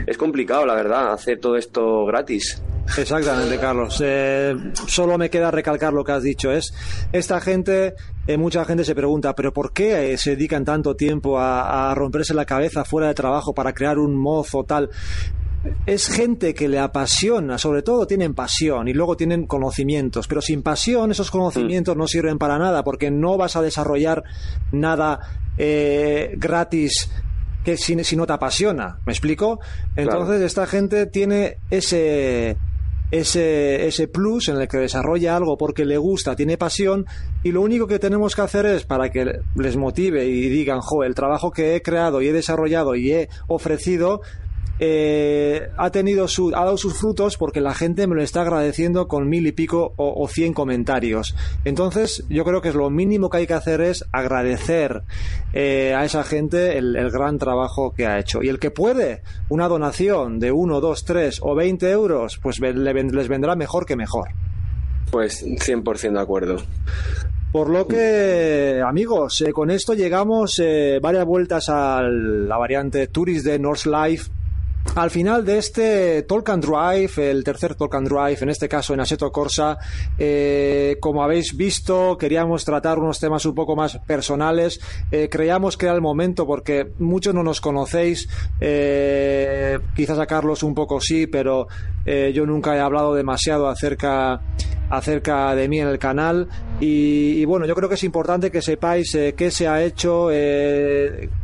es 0.06 0.18
complicado, 0.18 0.66
la 0.66 0.74
verdad, 0.74 1.12
hacer 1.12 1.38
todo 1.38 1.56
esto 1.56 2.04
gratis. 2.06 2.62
Exactamente, 2.96 3.59
Carlos. 3.59 4.00
Eh, 4.04 4.54
solo 4.87 5.18
me 5.18 5.28
queda 5.28 5.50
recalcar 5.50 5.92
lo 5.92 6.04
que 6.04 6.12
has 6.12 6.22
dicho. 6.22 6.52
Es 6.52 6.72
esta 7.12 7.40
gente, 7.40 7.94
eh, 8.26 8.37
mucha 8.37 8.64
gente 8.64 8.85
se 8.85 8.94
pregunta, 8.94 9.35
pero 9.35 9.52
¿por 9.52 9.72
qué 9.72 10.12
eh, 10.12 10.18
se 10.18 10.30
dedican 10.30 10.64
tanto 10.64 10.94
tiempo 10.94 11.38
a, 11.38 11.90
a, 11.90 11.94
romperse 11.94 12.32
la 12.32 12.44
cabeza 12.44 12.85
fuera 12.85 13.09
de 13.09 13.14
trabajo 13.14 13.54
para 13.54 13.72
crear 13.72 13.98
un 13.98 14.16
mozo 14.16 14.64
tal? 14.64 14.90
Es 15.87 16.09
gente 16.09 16.55
que 16.55 16.68
le 16.68 16.79
apasiona, 16.79 17.59
sobre 17.59 17.83
todo 17.83 18.07
tienen 18.07 18.35
pasión 18.35 18.88
y 18.88 18.92
luego 18.92 19.16
tienen 19.16 19.46
conocimientos, 19.46 20.26
pero 20.26 20.40
sin 20.40 20.62
pasión 20.62 21.11
esos 21.11 21.31
conocimientos 21.31 21.96
mm. 21.96 21.98
no 21.98 22.07
sirven 22.07 22.38
para 22.38 22.59
nada 22.59 22.85
porque 22.85 23.11
no 23.11 23.37
vas 23.37 23.57
a 23.57 23.62
desarrollar 23.62 24.24
nada 24.72 25.20
eh, 25.59 26.35
gratis 26.37 27.11
que 27.64 27.76
si, 27.76 28.02
si, 28.05 28.16
no 28.16 28.26
te 28.26 28.33
apasiona. 28.33 28.98
¿Me 29.05 29.12
explico? 29.12 29.59
Entonces 29.96 30.26
claro. 30.26 30.46
esta 30.46 30.66
gente 30.66 31.07
tiene 31.07 31.59
ese 31.70 32.57
ese, 33.11 33.87
ese 33.87 34.09
plus 34.09 34.48
en 34.48 34.57
el 34.57 34.68
que 34.68 34.79
desarrolla 34.79 35.37
algo 35.37 35.57
porque 35.57 35.85
le 35.85 35.96
gusta, 35.96 36.35
tiene 36.35 36.59
pasión 36.59 37.07
y 37.42 37.52
lo 37.52 37.62
único 37.62 37.87
que 37.87 37.98
tenemos 37.98 38.35
que 38.35 38.42
hacer 38.42 38.66
es 38.66 38.85
para 38.85 39.11
que 39.11 39.40
les 39.55 39.76
motive 39.76 40.26
y 40.26 40.48
digan, 40.48 40.81
jo, 40.81 41.05
el 41.05 41.14
trabajo 41.14 41.50
que 41.50 41.76
he 41.76 41.83
creado 41.83 42.20
y 42.20 42.29
he 42.29 42.33
desarrollado 42.33 42.94
y 42.94 43.12
he 43.12 43.29
ofrecido 43.46 44.22
eh, 44.78 45.70
ha 45.76 45.90
tenido 45.90 46.28
su, 46.28 46.48
ha 46.54 46.64
dado 46.64 46.76
sus 46.76 46.98
frutos 46.98 47.36
porque 47.36 47.60
la 47.60 47.74
gente 47.74 48.06
me 48.06 48.14
lo 48.14 48.22
está 48.22 48.42
agradeciendo 48.42 49.08
con 49.08 49.28
mil 49.28 49.46
y 49.46 49.52
pico 49.52 49.94
o, 49.96 50.22
o, 50.22 50.28
cien 50.28 50.52
comentarios. 50.52 51.34
Entonces, 51.64 52.24
yo 52.28 52.44
creo 52.44 52.60
que 52.60 52.68
es 52.68 52.74
lo 52.74 52.90
mínimo 52.90 53.30
que 53.30 53.38
hay 53.38 53.46
que 53.46 53.54
hacer 53.54 53.80
es 53.80 54.04
agradecer 54.12 55.02
eh, 55.52 55.94
a 55.94 56.04
esa 56.04 56.24
gente 56.24 56.76
el, 56.76 56.96
el, 56.96 57.10
gran 57.10 57.38
trabajo 57.38 57.92
que 57.92 58.06
ha 58.06 58.18
hecho. 58.18 58.42
Y 58.42 58.48
el 58.48 58.58
que 58.58 58.70
puede, 58.70 59.22
una 59.48 59.68
donación 59.68 60.38
de 60.38 60.52
uno, 60.52 60.80
dos, 60.80 61.04
tres 61.04 61.40
o 61.42 61.54
veinte 61.54 61.90
euros, 61.90 62.38
pues 62.42 62.60
le, 62.60 62.74
les 62.74 63.28
vendrá 63.28 63.56
mejor 63.56 63.86
que 63.86 63.96
mejor. 63.96 64.28
Pues 65.10 65.44
100% 65.44 66.12
de 66.12 66.20
acuerdo. 66.20 66.56
Por 67.52 67.70
lo 67.70 67.86
que, 67.86 68.82
amigos, 68.86 69.40
eh, 69.40 69.52
con 69.52 69.70
esto 69.70 69.94
llegamos 69.94 70.58
eh, 70.58 70.98
varias 71.00 71.24
vueltas 71.24 71.70
a 71.70 72.02
la 72.02 72.58
variante 72.58 73.06
Tourist 73.06 73.46
de 73.46 73.58
North 73.58 73.86
Life 73.86 74.30
al 74.96 75.11
final 75.11 75.44
de 75.44 75.59
este 75.59 76.22
Talk 76.22 76.48
and 76.48 76.64
Drive, 76.64 77.30
el 77.30 77.44
tercer 77.44 77.74
Talk 77.74 77.94
and 77.94 78.09
Drive, 78.09 78.38
en 78.40 78.48
este 78.48 78.66
caso 78.66 78.94
en 78.94 79.00
Assetto 79.00 79.30
Corsa, 79.30 79.76
eh, 80.16 80.96
como 81.00 81.22
habéis 81.22 81.54
visto, 81.54 82.16
queríamos 82.16 82.64
tratar 82.64 82.98
unos 82.98 83.20
temas 83.20 83.44
un 83.44 83.54
poco 83.54 83.76
más 83.76 83.98
personales. 84.06 84.80
Eh, 85.12 85.28
creíamos 85.30 85.76
que 85.76 85.85
era 85.85 85.94
el 85.94 86.00
momento 86.00 86.46
porque 86.46 86.92
muchos 86.98 87.35
no 87.35 87.42
nos 87.42 87.61
conocéis, 87.61 88.26
eh, 88.59 89.78
quizás 89.94 90.18
a 90.18 90.24
Carlos 90.24 90.62
un 90.62 90.74
poco 90.74 90.98
sí, 91.00 91.26
pero 91.26 91.68
yo 92.06 92.46
nunca 92.46 92.76
he 92.76 92.80
hablado 92.80 93.14
demasiado 93.16 93.68
acerca 93.68 94.40
acerca 94.88 95.52
de 95.56 95.68
mí 95.68 95.80
en 95.80 95.88
el 95.88 95.98
canal 95.98 96.46
y, 96.78 97.44
bueno, 97.46 97.66
yo 97.66 97.74
creo 97.74 97.88
que 97.88 97.96
es 97.96 98.04
importante 98.04 98.52
que 98.52 98.62
sepáis 98.62 99.11
qué 99.37 99.50
se 99.50 99.66
ha 99.66 99.82
hecho, 99.82 100.28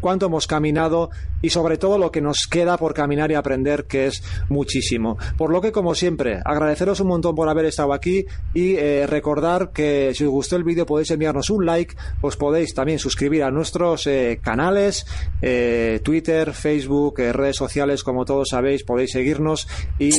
cuánto 0.01 0.27
hemos 0.27 0.47
caminado 0.47 1.11
y 1.43 1.51
sobre 1.51 1.77
todo 1.77 1.99
lo 1.99 2.11
que 2.11 2.21
nos 2.21 2.47
queda 2.49 2.79
por 2.79 2.95
caminar 2.95 3.31
y 3.31 3.35
aprender, 3.35 3.85
que 3.85 4.07
es 4.07 4.23
muchísimo. 4.49 5.19
Por 5.37 5.51
lo 5.51 5.61
que, 5.61 5.73
como 5.73 5.95
siempre, 5.95 6.41
agradeceros 6.45 7.01
un 7.01 7.09
montón 7.09 7.35
por 7.35 7.49
haber 7.49 7.67
estado 7.67 7.93
aquí 7.93 8.25
y 8.55 8.77
eh, 8.77 9.07
recordar 9.07 9.73
que 9.73 10.13
si 10.15 10.25
os 10.25 10.31
gustó 10.31 10.57
el 10.57 10.65
vídeo 10.65 10.87
podéis 10.87 11.11
enviarnos 11.11 11.51
un 11.51 11.67
like, 11.67 11.97
os 12.21 12.37
podéis 12.37 12.75
también 12.75 12.99
suscribir 12.99 13.43
a 13.43 13.51
nuestros 13.51 14.07
eh, 14.07 14.41
canales, 14.43 15.07
eh, 15.43 16.01
Twitter, 16.03 16.53
Facebook, 16.53 17.19
redes 17.19 17.57
sociales, 17.57 18.05
como 18.05 18.25
todos 18.25 18.49
sabéis, 18.51 18.85
podéis 18.85 19.11
seguirnos 19.11 19.69
y 19.99 20.11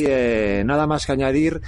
nada 0.64 0.86
más 0.86 1.06
que 1.06 1.12
añadir. 1.12 1.60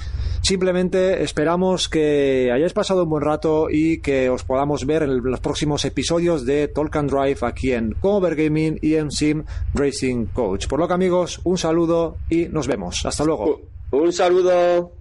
Simplemente 0.43 1.23
esperamos 1.23 1.89
que 1.89 2.51
hayáis 2.53 2.73
pasado 2.73 3.05
un 3.05 3.09
buen 3.09 3.25
rato 3.25 3.69
y 3.71 3.99
que 3.99 4.29
os 4.29 4.45
podamos 4.45 4.87
ver 4.87 5.03
en 5.03 5.23
los 5.23 5.41
próximos 5.41 5.85
episodios 5.85 6.45
de 6.45 6.69
Talk 6.69 6.95
and 6.97 7.11
Drive 7.11 7.39
aquí 7.43 7.73
en 7.73 7.93
Cover 7.93 8.37
Gaming 8.37 8.79
y 8.83 8.95
en 8.95 9.11
Sim 9.11 9.46
Racing 9.75 10.27
Coach. 10.27 10.67
Por 10.67 10.81
lo 10.81 10.89
que 10.89 10.95
amigos, 10.95 11.41
un 11.45 11.59
saludo 11.59 12.17
y 12.29 12.47
nos 12.47 12.67
vemos. 12.67 13.05
Hasta 13.05 13.25
luego. 13.25 13.61
Un 13.91 14.13
saludo. 14.13 14.93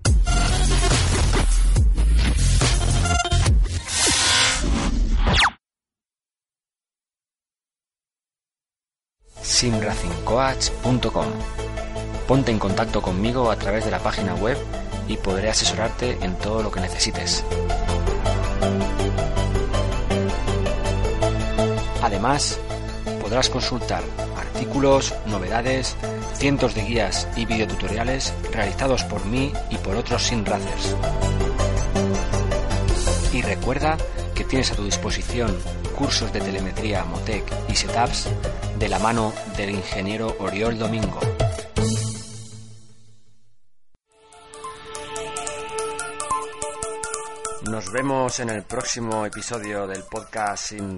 simracingcoach.com 9.41 11.25
Ponte 12.27 12.51
en 12.51 12.59
contacto 12.59 13.01
conmigo 13.01 13.51
a 13.51 13.55
través 13.55 13.85
de 13.85 13.91
la 13.91 13.99
página 13.99 14.33
web 14.35 14.57
y 15.07 15.17
podré 15.17 15.49
asesorarte 15.49 16.17
en 16.21 16.35
todo 16.39 16.63
lo 16.63 16.71
que 16.71 16.79
necesites. 16.79 17.43
Además, 22.01 22.59
podrás 23.21 23.49
consultar 23.49 24.03
artículos, 24.55 25.13
novedades, 25.25 25.97
cientos 26.35 26.75
de 26.75 26.83
guías 26.83 27.27
y 27.35 27.45
videotutoriales 27.45 28.33
realizados 28.53 29.03
por 29.03 29.25
mí 29.25 29.51
y 29.69 29.75
por 29.77 29.97
otros 29.97 30.23
sin 30.23 30.45
racers. 30.45 30.95
Y 33.33 33.41
recuerda 33.41 33.97
que 34.33 34.45
tienes 34.45 34.71
a 34.71 34.75
tu 34.75 34.85
disposición 34.85 35.53
cursos 35.97 36.31
de 36.31 36.39
telemetría, 36.39 37.03
Motec 37.03 37.43
y 37.67 37.75
setups 37.75 38.29
de 38.79 38.87
la 38.87 38.97
mano 38.99 39.33
del 39.57 39.71
ingeniero 39.71 40.33
Oriol 40.39 40.79
Domingo. 40.79 41.19
Nos 47.69 47.91
vemos 47.91 48.39
en 48.39 48.51
el 48.51 48.63
próximo 48.63 49.25
episodio 49.25 49.85
del 49.85 50.03
podcast 50.03 50.67
sin 50.67 50.97